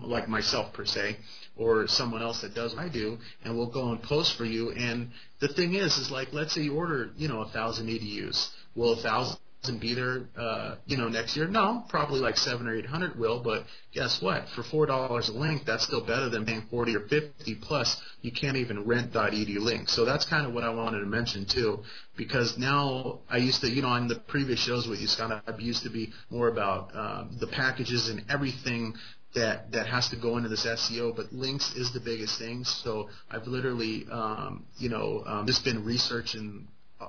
like 0.04 0.30
myself 0.30 0.74
per 0.74 0.86
se, 0.86 1.18
or 1.58 1.88
someone 1.88 2.22
else 2.22 2.42
that 2.42 2.56
does 2.56 2.74
what 2.74 2.86
I 2.86 2.90
do, 2.90 3.18
and 3.44 3.58
we'll 3.58 3.72
go 3.72 3.92
and 3.92 4.02
post 4.02 4.38
for 4.38 4.46
you. 4.46 4.72
And 4.72 5.12
the 5.40 5.50
thing 5.50 5.74
is, 5.74 5.98
is 5.98 6.10
like, 6.10 6.30
let's 6.32 6.54
say 6.54 6.62
you 6.62 6.76
order, 6.76 7.10
you 7.18 7.28
know, 7.28 7.42
a 7.42 7.50
thousand 7.50 7.88
EDUs. 7.88 8.50
Will 8.76 8.94
a 8.94 9.02
thousand 9.02 9.38
be 9.70 9.94
there, 9.94 10.24
uh, 10.36 10.76
you 10.86 10.98
know, 10.98 11.08
next 11.08 11.36
year? 11.36 11.48
No, 11.48 11.84
probably 11.90 12.20
like 12.20 12.38
seven 12.38 12.68
or 12.68 12.76
eight 12.76 12.86
hundred 12.86 13.20
will. 13.20 13.42
But 13.44 13.66
guess 13.94 14.22
what? 14.22 14.50
For 14.56 14.64
four 14.64 14.86
dollars 14.88 15.30
a 15.30 15.34
link, 15.34 15.64
that's 15.66 15.84
still 15.84 16.06
better 16.06 16.30
than 16.30 16.46
paying 16.46 16.64
forty 16.70 16.96
or 16.96 17.02
fifty. 17.02 17.56
Plus, 17.56 18.02
you 18.22 18.32
can't 18.32 18.58
even 18.58 18.86
rent 18.86 19.14
.edu 19.14 19.60
links. 19.60 19.94
So 19.94 20.06
that's 20.06 20.26
kind 20.26 20.48
of 20.48 20.54
what 20.54 20.64
I 20.64 20.70
wanted 20.70 21.02
to 21.02 21.06
mention 21.06 21.46
too, 21.46 21.84
because 22.18 22.58
now 22.58 23.20
I 23.30 23.38
used 23.38 23.62
to, 23.62 23.70
you 23.70 23.82
know, 23.84 23.90
on 23.90 24.08
the 24.08 24.16
previous 24.16 24.60
shows 24.60 24.88
with 24.88 25.00
you, 25.00 25.08
Scott, 25.08 25.44
I 25.48 25.58
used 25.60 25.84
to 25.84 25.90
be 25.90 26.12
more 26.30 26.48
about 26.48 26.96
um, 26.96 27.38
the 27.40 27.48
packages 27.48 28.10
and 28.10 28.24
everything 28.30 28.96
that 29.36 29.72
that 29.72 29.88
has 29.88 30.10
to 30.10 30.16
go 30.16 30.38
into 30.38 30.50
this 30.50 30.66
SEO, 30.66 31.16
but 31.16 31.32
links 31.32 31.74
is 31.76 31.94
the 31.94 32.00
biggest 32.00 32.38
thing. 32.40 32.64
So 32.64 33.10
I've 33.30 33.48
literally, 33.48 34.06
um, 34.12 34.66
you 34.78 34.90
know, 34.90 35.24
um, 35.26 35.48
just 35.48 35.64
been 35.64 35.86
researching 35.86 36.68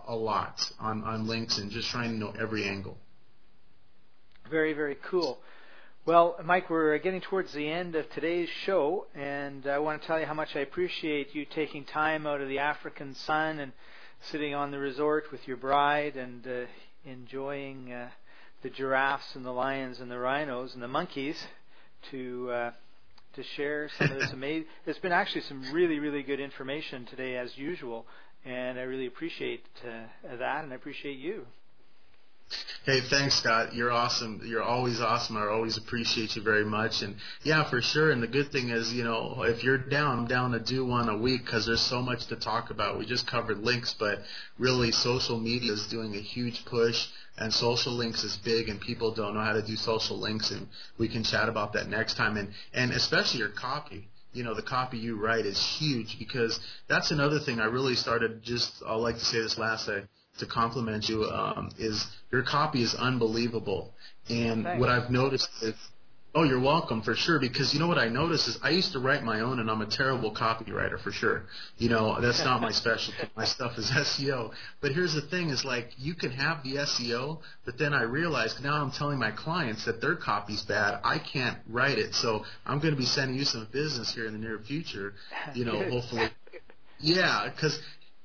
a, 0.09 0.15
lot 0.15 0.71
on 0.81 1.03
on 1.05 1.27
links 1.27 1.59
and 1.59 1.71
just 1.71 1.89
trying 1.91 2.11
to 2.13 2.17
know 2.17 2.33
every 2.39 2.65
angle. 2.65 2.97
Very 4.51 4.73
very 4.73 4.97
cool. 5.03 5.39
Well, 6.05 6.37
Mike, 6.45 6.69
we're 6.69 6.99
getting 6.99 7.21
towards 7.21 7.53
the 7.53 7.69
end 7.69 7.95
of 7.95 8.11
today's 8.11 8.49
show, 8.65 9.07
and 9.15 9.65
I 9.69 9.79
want 9.79 10.01
to 10.01 10.07
tell 10.09 10.19
you 10.19 10.27
how 10.27 10.35
much 10.35 10.57
I 10.57 10.59
appreciate 10.59 11.33
you 11.33 11.45
taking 11.45 11.85
time 11.85 12.27
out 12.27 12.41
of 12.41 12.49
the 12.49 12.59
African 12.59 13.15
sun 13.15 13.61
and 13.61 13.73
sitting 14.31 14.53
on 14.53 14.73
the 14.73 14.79
resort 14.81 15.31
with 15.31 15.47
your 15.47 15.57
bride 15.57 16.17
and 16.17 16.45
uh, 16.45 16.65
enjoying 17.05 17.93
uh, 17.93 18.09
the 18.63 18.71
giraffes 18.71 19.37
and 19.37 19.45
the 19.45 19.53
lions 19.53 20.01
and 20.01 20.11
the 20.11 20.19
rhinos 20.19 20.75
and 20.75 20.83
the 20.83 20.89
monkeys 20.89 21.41
to 22.11 22.51
uh, 22.51 22.71
to 23.35 23.43
share 23.57 23.89
some 23.99 24.11
of 24.11 24.19
this 24.19 24.31
amazing. 24.33 24.67
There's 24.85 24.99
been 24.99 25.13
actually 25.13 25.43
some 25.43 25.73
really 25.73 25.99
really 25.99 26.23
good 26.23 26.41
information 26.41 27.07
today 27.07 27.37
as 27.37 27.57
usual, 27.57 28.07
and 28.45 28.79
I 28.79 28.83
really 28.83 29.07
appreciate 29.07 29.65
uh, 29.85 30.37
that, 30.39 30.65
and 30.65 30.73
I 30.73 30.77
appreciate 30.77 31.19
you. 31.19 31.47
Hey, 32.85 33.01
thanks, 33.01 33.37
Scott. 33.37 33.75
You're 33.75 33.93
awesome. 33.93 34.43
You're 34.45 34.63
always 34.63 35.01
awesome. 35.01 35.37
I 35.37 35.47
always 35.47 35.79
appreciate 35.79 36.37
you 36.37 36.43
very 36.43 36.65
much. 36.65 37.01
And 37.01 37.17
yeah, 37.45 37.63
for 37.71 37.81
sure. 37.81 38.11
And 38.11 38.23
the 38.23 38.27
good 38.27 38.51
thing 38.51 38.71
is, 38.71 38.93
you 38.93 39.05
know, 39.05 39.43
if 39.45 39.63
you're 39.63 39.79
down, 39.79 40.19
I'm 40.19 40.27
down 40.27 40.51
to 40.51 40.61
do 40.61 40.85
one 40.85 41.09
a 41.09 41.17
week 41.17 41.45
because 41.45 41.65
there's 41.65 41.81
so 41.81 42.03
much 42.03 42.27
to 42.27 42.37
talk 42.37 42.71
about. 42.71 42.99
We 42.99 43.07
just 43.07 43.27
covered 43.27 43.59
links, 43.59 43.95
but 43.99 44.19
really 44.59 44.91
social 44.91 45.39
media 45.39 45.73
is 45.73 45.87
doing 45.87 46.15
a 46.15 46.21
huge 46.21 46.65
push 46.65 47.07
and 47.39 47.55
social 47.55 47.93
links 47.93 48.25
is 48.25 48.37
big 48.39 48.69
and 48.69 48.81
people 48.81 49.15
don't 49.15 49.35
know 49.35 49.41
how 49.41 49.55
to 49.55 49.63
do 49.63 49.77
social 49.77 50.19
links 50.19 50.51
and 50.51 50.69
we 50.99 51.09
can 51.09 51.25
chat 51.25 51.49
about 51.49 51.73
that 51.73 51.89
next 51.89 52.15
time. 52.15 52.37
And, 52.37 52.53
and 52.75 52.91
especially 52.93 53.39
your 53.39 53.49
copy 53.49 54.09
you 54.33 54.45
know 54.45 54.55
the 54.55 54.63
copy 54.63 54.99
you 54.99 55.21
write 55.21 55.47
is 55.47 55.59
huge 55.79 56.19
because 56.19 56.59
that's 56.89 57.11
another 57.11 57.39
thing 57.39 57.61
I 57.61 57.67
really 57.67 57.95
started 57.95 58.43
just 58.43 58.83
I'll 58.87 59.01
like 59.01 59.17
to 59.17 59.25
say 59.25 59.41
this 59.41 59.59
last 59.59 59.87
day 59.87 60.03
to 60.39 60.47
compliment 60.47 61.09
you 61.09 61.25
um, 61.25 61.71
is 61.79 62.07
your 62.31 62.43
copy 62.43 62.83
is 62.83 62.95
unbelievable. 62.95 63.93
And 64.29 64.65
Thanks. 64.65 64.81
what 64.81 64.89
I've 64.89 65.11
noticed 65.11 65.49
is, 65.63 65.75
oh, 66.35 66.45
you're 66.45 66.61
welcome 66.61 67.03
for 67.03 67.15
sure. 67.15 67.39
Because 67.39 67.73
you 67.75 67.81
know 67.81 67.87
what 67.87 67.99
I 67.99 68.09
noticed 68.09 68.49
is 68.49 68.59
I 68.63 68.71
used 68.71 68.93
to 68.93 68.99
write 68.99 69.23
my 69.23 69.41
own, 69.41 69.59
and 69.61 69.71
I'm 69.71 69.83
a 69.83 69.87
terrible 69.87 70.35
copywriter 70.35 71.01
for 71.01 71.13
sure. 71.13 71.45
You 71.79 71.89
know 71.89 72.21
that's 72.21 72.45
not 72.45 72.61
my 72.61 72.71
specialty. 72.71 73.19
My 73.37 73.45
stuff 73.45 73.79
is 73.79 73.91
SEO. 73.91 74.53
But 74.81 74.93
here's 74.93 75.15
the 75.15 75.23
thing: 75.23 75.51
is 75.51 75.65
like 75.65 75.91
you 75.99 76.15
can 76.15 76.31
have 76.33 76.63
the 76.63 76.77
SEO, 76.77 77.41
but 77.65 77.79
then 77.79 77.93
I 77.93 78.03
realized 78.03 78.63
now 78.63 78.83
I'm 78.83 78.91
telling 78.91 79.19
my 79.19 79.31
clients 79.31 79.85
that 79.85 80.01
their 80.01 80.17
copy's 80.17 80.63
bad. 80.63 81.01
I 81.05 81.19
can't 81.19 81.59
write 81.69 81.99
it, 81.99 82.15
so 82.15 82.45
I'm 82.67 82.79
going 82.79 82.95
to 82.95 83.01
be 83.01 83.07
sending 83.07 83.37
you 83.37 83.45
some 83.45 83.67
business 83.73 84.15
here 84.15 84.27
in 84.27 84.33
the 84.33 84.39
near 84.39 84.59
future. 84.59 85.15
You 85.55 85.65
know, 85.65 85.83
hopefully. 85.91 86.29
Yeah, 86.99 87.51
because 87.55 87.79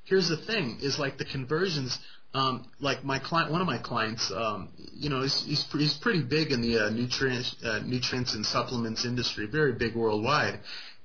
here's 0.03 0.29
the 0.29 0.37
thing: 0.37 0.79
is 0.81 0.99
like 0.99 1.17
the 1.17 1.25
conversions. 1.25 1.97
Um, 2.37 2.65
like 2.79 3.03
my 3.03 3.19
client, 3.19 3.51
one 3.51 3.61
of 3.61 3.67
my 3.67 3.79
clients, 3.79 4.31
um, 4.31 4.69
you 4.93 5.09
know, 5.09 5.21
he's, 5.21 5.43
he's, 5.43 5.65
he's 5.71 5.93
pretty 5.95 6.23
big 6.23 6.51
in 6.51 6.61
the 6.61 6.85
uh, 6.85 6.89
nutrients, 6.91 7.55
uh, 7.63 7.79
nutrients 7.83 8.35
and 8.35 8.45
supplements 8.45 9.05
industry, 9.05 9.47
very 9.47 9.73
big 9.73 9.95
worldwide. 9.95 10.59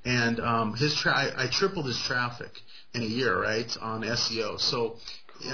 And 0.04 0.40
um, 0.40 0.74
his 0.74 0.94
tra- 0.94 1.14
I, 1.14 1.44
I 1.44 1.46
tripled 1.50 1.86
his 1.86 1.98
traffic 1.98 2.50
in 2.94 3.02
a 3.02 3.06
year, 3.06 3.40
right, 3.40 3.70
on 3.80 4.02
SEO. 4.02 4.60
So 4.60 4.96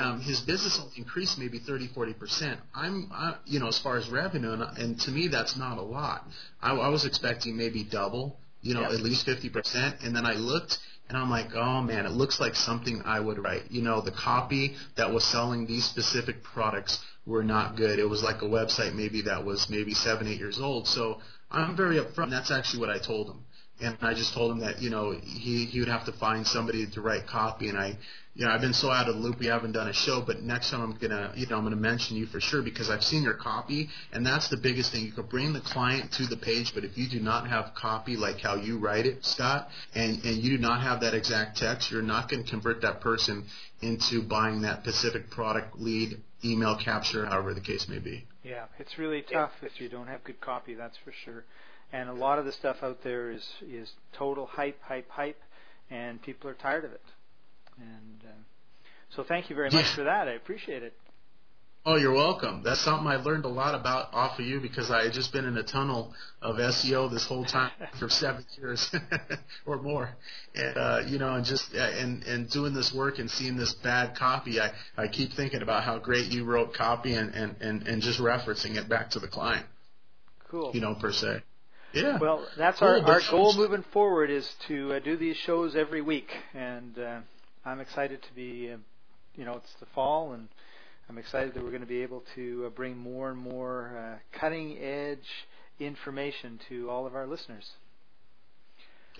um, 0.00 0.20
his 0.20 0.40
business 0.40 0.80
increased 0.96 1.38
maybe 1.38 1.58
30, 1.58 1.88
40 1.88 2.12
percent. 2.14 2.60
I'm, 2.74 3.08
I, 3.12 3.36
you 3.46 3.60
know, 3.60 3.68
as 3.68 3.78
far 3.78 3.96
as 3.98 4.08
revenue, 4.08 4.52
and, 4.52 4.62
and 4.78 5.00
to 5.02 5.10
me 5.10 5.28
that's 5.28 5.56
not 5.56 5.78
a 5.78 5.82
lot. 5.82 6.26
I, 6.60 6.72
I 6.72 6.88
was 6.88 7.04
expecting 7.04 7.56
maybe 7.56 7.84
double, 7.84 8.38
you 8.62 8.74
know, 8.74 8.82
Yep. 8.82 8.90
at 8.92 9.00
least 9.00 9.26
50 9.26 9.48
percent. 9.50 9.96
And 10.02 10.14
then 10.16 10.26
I 10.26 10.34
looked, 10.34 10.78
and 11.08 11.16
I'm 11.16 11.30
like, 11.30 11.54
oh 11.54 11.80
man, 11.80 12.04
it 12.06 12.12
looks 12.12 12.38
like 12.38 12.54
something 12.54 13.02
I 13.04 13.18
would 13.18 13.38
write. 13.38 13.70
You 13.70 13.82
know, 13.82 14.00
the 14.00 14.12
copy 14.12 14.76
that 14.96 15.12
was 15.12 15.24
selling 15.24 15.66
these 15.66 15.84
specific 15.84 16.42
products 16.42 17.00
were 17.26 17.42
not 17.42 17.76
good. 17.76 17.98
It 17.98 18.08
was 18.08 18.22
like 18.22 18.42
a 18.42 18.46
website 18.46 18.94
maybe 18.94 19.22
that 19.22 19.44
was 19.44 19.68
maybe 19.70 19.94
seven, 19.94 20.28
eight 20.28 20.38
years 20.38 20.60
old. 20.60 20.86
So 20.86 21.20
I'm 21.50 21.76
very 21.76 21.96
upfront. 21.96 22.30
That's 22.30 22.50
actually 22.50 22.80
what 22.80 22.90
I 22.90 22.98
told 22.98 23.28
him. 23.28 23.44
And 23.80 23.96
I 24.00 24.14
just 24.14 24.34
told 24.34 24.52
him 24.52 24.60
that, 24.60 24.82
you 24.82 24.90
know, 24.90 25.12
he, 25.12 25.64
he 25.66 25.78
would 25.80 25.88
have 25.88 26.04
to 26.06 26.12
find 26.12 26.46
somebody 26.46 26.86
to 26.86 27.00
write 27.00 27.26
copy. 27.26 27.68
And 27.68 27.78
I, 27.78 27.96
you 28.38 28.44
know, 28.44 28.52
I've 28.52 28.60
been 28.60 28.72
so 28.72 28.90
out 28.90 29.08
of 29.08 29.16
the 29.16 29.20
loop. 29.20 29.40
We 29.40 29.46
haven't 29.46 29.72
done 29.72 29.88
a 29.88 29.92
show, 29.92 30.22
but 30.24 30.42
next 30.42 30.70
time 30.70 30.80
I'm 30.80 30.96
gonna, 30.96 31.32
you 31.34 31.46
know, 31.48 31.56
I'm 31.56 31.64
gonna 31.64 31.74
mention 31.74 32.16
you 32.16 32.26
for 32.26 32.40
sure 32.40 32.62
because 32.62 32.88
I've 32.88 33.02
seen 33.02 33.24
your 33.24 33.34
copy, 33.34 33.88
and 34.12 34.24
that's 34.24 34.48
the 34.48 34.56
biggest 34.56 34.92
thing. 34.92 35.04
You 35.04 35.12
could 35.12 35.28
bring 35.28 35.52
the 35.52 35.60
client 35.60 36.12
to 36.12 36.26
the 36.26 36.36
page, 36.36 36.72
but 36.72 36.84
if 36.84 36.96
you 36.96 37.08
do 37.08 37.18
not 37.18 37.48
have 37.48 37.74
copy 37.74 38.16
like 38.16 38.38
how 38.38 38.54
you 38.54 38.78
write 38.78 39.06
it, 39.06 39.24
Scott, 39.24 39.68
and 39.92 40.24
and 40.24 40.36
you 40.36 40.56
do 40.56 40.62
not 40.62 40.82
have 40.82 41.00
that 41.00 41.14
exact 41.14 41.56
text, 41.56 41.90
you're 41.90 42.00
not 42.00 42.30
going 42.30 42.44
to 42.44 42.48
convert 42.48 42.80
that 42.82 43.00
person 43.00 43.44
into 43.80 44.22
buying 44.22 44.62
that 44.62 44.82
specific 44.82 45.30
product, 45.30 45.76
lead, 45.78 46.20
email 46.44 46.76
capture, 46.76 47.26
however 47.26 47.54
the 47.54 47.60
case 47.60 47.88
may 47.88 47.98
be. 47.98 48.24
Yeah, 48.44 48.66
it's 48.78 48.98
really 48.98 49.22
tough 49.22 49.50
if 49.62 49.80
you 49.80 49.88
don't 49.88 50.06
have 50.06 50.22
good 50.22 50.40
copy. 50.40 50.74
That's 50.74 50.96
for 51.04 51.12
sure. 51.24 51.44
And 51.92 52.08
a 52.08 52.12
lot 52.12 52.38
of 52.38 52.44
the 52.44 52.52
stuff 52.52 52.76
out 52.82 53.02
there 53.02 53.30
is 53.30 53.46
is 53.62 53.90
total 54.12 54.46
hype, 54.46 54.80
hype, 54.82 55.08
hype, 55.08 55.40
and 55.90 56.20
people 56.20 56.50
are 56.50 56.54
tired 56.54 56.84
of 56.84 56.92
it. 56.92 57.00
And 57.78 58.20
uh, 58.24 58.32
so, 59.10 59.24
thank 59.24 59.48
you 59.48 59.56
very 59.56 59.70
much 59.70 59.86
for 59.86 60.04
that. 60.04 60.28
I 60.28 60.32
appreciate 60.32 60.82
it. 60.82 60.94
Oh, 61.86 61.96
you're 61.96 62.12
welcome. 62.12 62.62
That's 62.62 62.80
something 62.80 63.06
I 63.06 63.16
learned 63.16 63.46
a 63.46 63.48
lot 63.48 63.74
about 63.74 64.12
off 64.12 64.38
of 64.38 64.44
you 64.44 64.60
because 64.60 64.90
I 64.90 65.04
had 65.04 65.14
just 65.14 65.32
been 65.32 65.46
in 65.46 65.56
a 65.56 65.62
tunnel 65.62 66.12
of 66.42 66.56
SEO 66.56 67.10
this 67.10 67.24
whole 67.24 67.46
time 67.46 67.70
for 67.98 68.10
seven 68.10 68.44
years 68.58 68.94
or 69.66 69.80
more, 69.80 70.10
and 70.54 70.76
uh, 70.76 71.00
you 71.06 71.18
know, 71.18 71.34
and 71.34 71.46
just 71.46 71.74
uh, 71.74 71.78
and 71.78 72.24
and 72.24 72.50
doing 72.50 72.74
this 72.74 72.92
work 72.92 73.18
and 73.18 73.30
seeing 73.30 73.56
this 73.56 73.72
bad 73.72 74.16
copy, 74.16 74.60
I 74.60 74.72
I 74.98 75.08
keep 75.08 75.32
thinking 75.32 75.62
about 75.62 75.84
how 75.84 75.98
great 75.98 76.30
you 76.30 76.44
wrote 76.44 76.74
copy 76.74 77.14
and 77.14 77.34
and 77.34 77.56
and, 77.62 77.88
and 77.88 78.02
just 78.02 78.20
referencing 78.20 78.76
it 78.76 78.86
back 78.88 79.10
to 79.10 79.18
the 79.20 79.28
client, 79.28 79.64
Cool. 80.50 80.72
you 80.74 80.82
know, 80.82 80.94
per 80.94 81.12
se. 81.12 81.42
Yeah. 82.02 82.18
Well, 82.18 82.46
that's 82.56 82.78
Cool, 82.78 82.88
our, 82.88 83.12
our 83.12 83.20
goal 83.30 83.54
moving 83.56 83.84
forward 83.92 84.30
is 84.30 84.48
to 84.68 84.94
uh, 84.94 84.98
do 84.98 85.16
these 85.16 85.36
shows 85.36 85.76
every 85.76 86.02
week, 86.02 86.30
and 86.54 86.98
uh, 86.98 87.20
I'm 87.64 87.80
excited 87.80 88.22
to 88.22 88.34
be, 88.34 88.70
uh, 88.72 88.76
you 89.36 89.44
know, 89.44 89.54
it's 89.54 89.72
the 89.80 89.86
fall, 89.94 90.32
and 90.32 90.48
I'm 91.08 91.18
excited 91.18 91.54
that 91.54 91.62
we're 91.62 91.70
going 91.70 91.82
to 91.82 91.86
be 91.86 92.02
able 92.02 92.24
to 92.34 92.64
uh, 92.66 92.70
bring 92.70 92.96
more 92.96 93.30
and 93.30 93.38
more 93.38 93.96
uh, 93.96 94.38
cutting 94.38 94.78
edge 94.78 95.46
information 95.80 96.60
to 96.68 96.90
all 96.90 97.06
of 97.06 97.14
our 97.14 97.26
listeners. 97.26 97.70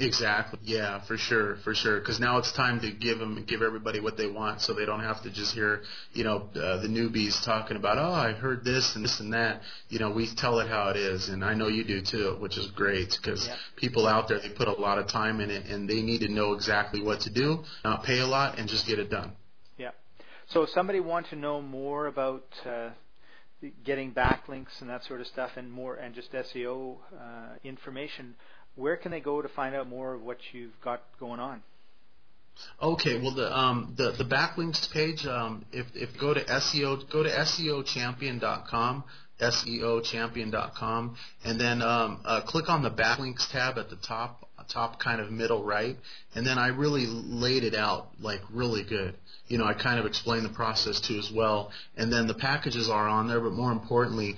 Exactly. 0.01 0.61
Yeah, 0.63 1.01
for 1.01 1.17
sure, 1.17 1.57
for 1.57 1.75
sure. 1.75 1.99
Because 1.99 2.21
now 2.21 2.39
it's 2.39 2.53
time 2.53 2.81
to 2.81 2.91
give 2.91 3.19
them, 3.19 3.45
give 3.49 3.63
everybody 3.63 3.99
what 3.99 4.17
they 4.17 4.29
want, 4.29 4.61
so 4.63 4.73
they 4.73 4.87
don't 4.87 5.01
have 5.01 5.23
to 5.23 5.31
just 5.31 5.53
hear, 5.53 5.83
you 6.13 6.23
know, 6.23 6.49
uh, 6.55 6.81
the 6.81 6.89
newbies 6.89 7.43
talking 7.43 7.77
about, 7.77 7.99
oh, 7.99 8.13
I 8.13 8.33
heard 8.33 8.65
this 8.65 8.95
and 8.95 9.05
this 9.05 9.19
and 9.19 9.33
that. 9.33 9.63
You 9.89 9.99
know, 9.99 10.11
we 10.11 10.27
tell 10.27 10.61
it 10.61 10.69
how 10.69 10.91
it 10.91 10.97
is, 10.97 11.29
and 11.29 11.45
I 11.45 11.55
know 11.55 11.67
you 11.67 11.83
do 11.83 12.01
too, 12.01 12.37
which 12.39 12.57
is 12.57 12.69
great. 12.69 13.19
Because 13.21 13.49
Yeah. 13.49 13.57
people 13.77 14.07
out 14.07 14.29
there, 14.29 14.39
they 14.39 14.51
put 14.51 14.69
a 14.69 14.73
lot 14.73 14.99
of 14.99 15.09
time 15.09 15.41
in 15.41 15.51
it, 15.51 15.67
and 15.67 15.89
they 15.89 16.01
need 16.01 16.21
to 16.21 16.29
know 16.29 16.53
exactly 16.53 17.03
what 17.03 17.21
to 17.21 17.31
do, 17.31 17.65
not 17.85 18.05
pay 18.05 18.21
a 18.21 18.27
lot, 18.27 18.59
and 18.59 18.69
just 18.69 18.87
get 18.87 19.01
it 19.01 19.11
done. 19.11 19.33
Yeah. 19.79 19.91
So 20.47 20.63
if 20.63 20.71
somebody 20.71 21.01
want 21.01 21.27
to 21.31 21.37
know 21.37 21.61
more 21.61 22.07
about 22.07 22.45
uh, 22.65 22.91
getting 23.85 24.13
backlinks 24.13 24.81
and 24.81 24.89
that 24.89 25.03
sort 25.05 25.21
of 25.21 25.27
stuff, 25.27 25.57
and 25.57 25.71
more 25.73 25.97
and 25.97 26.15
just 26.15 26.33
SEO 26.33 26.99
uh, 27.13 27.57
information, 27.65 28.37
where 28.79 28.97
can 28.97 29.11
they 29.11 29.21
go 29.21 29.43
to 29.43 29.49
find 29.49 29.75
out 29.75 29.88
more 29.88 30.14
of 30.14 30.23
what 30.23 30.38
you've 30.53 30.79
got 30.83 31.03
going 31.19 31.41
on? 31.41 31.62
Okay, 32.83 33.21
well 33.21 33.35
the 33.35 33.57
um 33.57 33.95
the 33.97 34.12
the 34.12 34.25
backlinks 34.25 34.91
page 34.93 35.27
um 35.27 35.64
if 35.73 35.87
if 35.95 36.19
go 36.19 36.35
to 36.35 36.45
SEO 36.45 37.09
go 37.11 37.23
to 37.23 37.31
SEOchampion.com 37.31 39.05
SEOchampion.com 39.41 41.17
and 41.45 41.61
then 41.61 41.83
um 41.83 42.21
uh, 42.25 42.41
click 42.43 42.69
on 42.69 42.83
the 42.83 42.91
backlinks 42.91 43.49
tab 43.53 43.79
at 43.79 43.91
the 43.91 43.97
top 43.97 44.49
top 44.69 44.69
top 44.69 45.01
kind 45.01 45.21
of 45.21 45.31
middle 45.31 45.64
right, 45.64 45.97
and 46.35 46.47
then 46.47 46.59
I 46.59 46.69
really 46.69 47.07
laid 47.07 47.64
it 47.64 47.75
out 47.75 48.09
like 48.21 48.41
really 48.53 48.85
good. 48.85 49.14
You 49.49 49.59
know, 49.59 49.64
I 49.64 49.75
kind 49.75 49.99
of 49.99 50.07
explained 50.07 50.45
the 50.45 50.51
process 50.51 51.01
too 51.01 51.19
as 51.19 51.31
well, 51.35 51.73
and 51.97 52.12
then 52.12 52.27
the 52.27 52.35
packages 52.35 52.88
are 52.88 53.09
on 53.09 53.29
there, 53.29 53.41
but 53.41 53.53
more 53.53 53.73
importantly, 53.73 54.37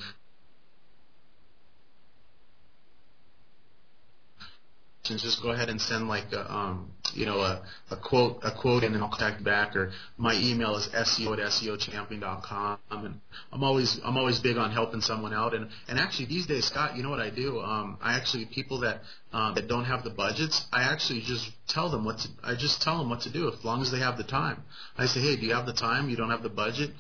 just 5.19 5.43
go 5.43 5.51
ahead 5.51 5.69
and 5.69 5.81
send 5.81 6.09
like 6.09 6.33
a, 6.33 6.53
um, 6.53 6.91
you 7.15 7.27
know 7.27 7.41
a, 7.41 7.63
a 7.91 7.97
quote 7.97 8.39
a 8.43 8.51
quote 8.51 8.85
and 8.85 8.97
I'll 8.97 9.09
contact 9.09 9.43
back 9.43 9.75
or 9.77 9.93
my 10.17 10.35
email 10.35 10.77
is 10.77 10.89
seo 10.89 11.33
at 11.33 11.53
seochampion.com 11.53 12.79
and 12.91 13.21
I'm 13.53 13.65
always 13.65 14.01
I'm 14.05 14.17
always 14.17 14.39
big 14.39 14.57
on 14.57 14.71
helping 14.71 15.01
someone 15.01 15.33
out 15.35 15.55
and 15.55 15.69
and 15.89 15.99
actually 15.99 16.27
these 16.27 16.47
days 16.47 16.67
Scott 16.67 16.97
you 16.97 17.03
know 17.03 17.11
what 17.11 17.21
I 17.21 17.31
do? 17.31 17.61
Um, 17.61 17.99
I 18.01 18.17
actually 18.17 18.47
people 18.47 18.81
that 18.81 19.01
um, 19.33 19.55
that 19.55 19.69
don't 19.69 19.85
have 19.85 20.05
the 20.05 20.11
budgets 20.11 20.67
I 20.73 20.83
actually 20.83 21.21
just 21.23 21.51
tell 21.69 21.91
them 21.91 22.05
what 22.05 22.19
to 22.19 22.29
I 22.43 22.55
just 22.55 22.83
tell 22.83 22.99
them 22.99 23.11
what 23.11 23.23
to 23.23 23.31
do 23.31 23.49
as 23.53 23.65
long 23.65 23.83
as 23.83 23.91
they 23.91 23.99
have 23.99 24.17
the 24.17 24.25
time. 24.25 24.63
I 24.97 25.07
say 25.07 25.21
hey 25.21 25.37
do 25.37 25.47
you 25.47 25.55
have 25.55 25.67
the 25.67 25.73
time? 25.73 26.11
You 26.11 26.17
don't 26.17 26.31
have 26.31 26.43
the 26.43 26.49
budget? 26.49 26.91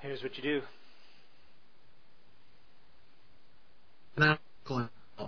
Here's 0.00 0.22
what 0.22 0.36
you 0.36 0.42
do. 0.42 0.62
And 4.16 4.24
I 4.24 4.38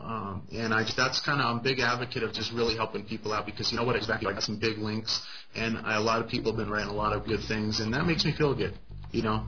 um, 0.03 0.43
and 0.53 0.73
I 0.73 0.85
that's 0.97 1.21
kind 1.21 1.41
of 1.41 1.47
I'm 1.47 1.59
a 1.59 1.63
big 1.63 1.81
advocate 1.81 2.23
of 2.23 2.33
just 2.33 2.53
really 2.53 2.77
helping 2.77 3.05
people 3.05 3.33
out 3.33 3.47
because 3.47 3.71
you 3.73 3.79
know 3.79 3.85
what 3.85 3.97
exactly 3.97 4.29
I 4.29 4.33
got 4.33 4.43
some 4.43 4.59
big 4.59 4.79
links 4.79 5.21
and 5.55 5.79
I, 5.79 5.97
a 5.97 6.01
lot 6.01 6.23
of 6.23 6.29
people 6.29 6.53
have 6.53 6.59
been 6.59 6.71
writing 6.71 6.91
a 6.91 6.95
lot 6.95 7.13
of 7.13 7.25
good 7.27 7.41
things 7.47 7.81
and 7.81 7.93
that 7.95 8.07
makes 8.07 8.25
me 8.25 8.35
feel 8.37 8.55
good, 8.55 8.79
you 9.13 9.23
know. 9.23 9.47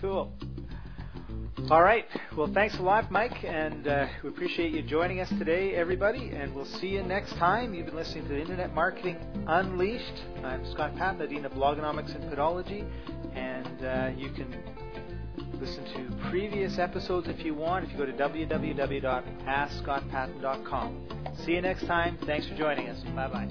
Cool. 0.00 0.32
All 1.70 1.82
right. 1.82 2.04
Well, 2.36 2.50
thanks 2.52 2.78
a 2.78 2.82
lot, 2.82 3.10
Mike, 3.10 3.42
and 3.42 3.88
uh, 3.88 4.06
we 4.22 4.28
appreciate 4.28 4.72
you 4.72 4.82
joining 4.82 5.20
us 5.20 5.28
today, 5.30 5.74
everybody. 5.74 6.28
And 6.28 6.54
we'll 6.54 6.66
see 6.66 6.88
you 6.88 7.02
next 7.02 7.32
time. 7.36 7.74
You've 7.74 7.86
been 7.86 7.96
listening 7.96 8.24
to 8.24 8.28
the 8.28 8.40
Internet 8.40 8.72
Marketing 8.72 9.16
Unleashed. 9.48 10.22
I'm 10.44 10.70
Scott 10.70 10.94
Paton, 10.96 11.18
the 11.18 11.26
Dean 11.26 11.44
of 11.44 11.52
Blogonomics 11.52 12.14
and 12.14 12.30
Podology, 12.30 12.86
and 13.34 13.84
uh, 13.84 14.10
you 14.16 14.30
can 14.30 14.54
listen 15.60 15.84
to 15.84 16.30
previous 16.30 16.78
episodes 16.78 17.28
if 17.28 17.44
you 17.44 17.54
want 17.54 17.84
if 17.84 17.92
you 17.92 17.98
go 17.98 18.06
to 18.06 18.12
www.askscottpaton.com. 18.12 21.08
See 21.44 21.52
you 21.52 21.62
next 21.62 21.86
time. 21.86 22.18
Thanks 22.26 22.48
for 22.48 22.56
joining 22.56 22.88
us. 22.88 23.00
Bye 23.14 23.28
bye. 23.28 23.46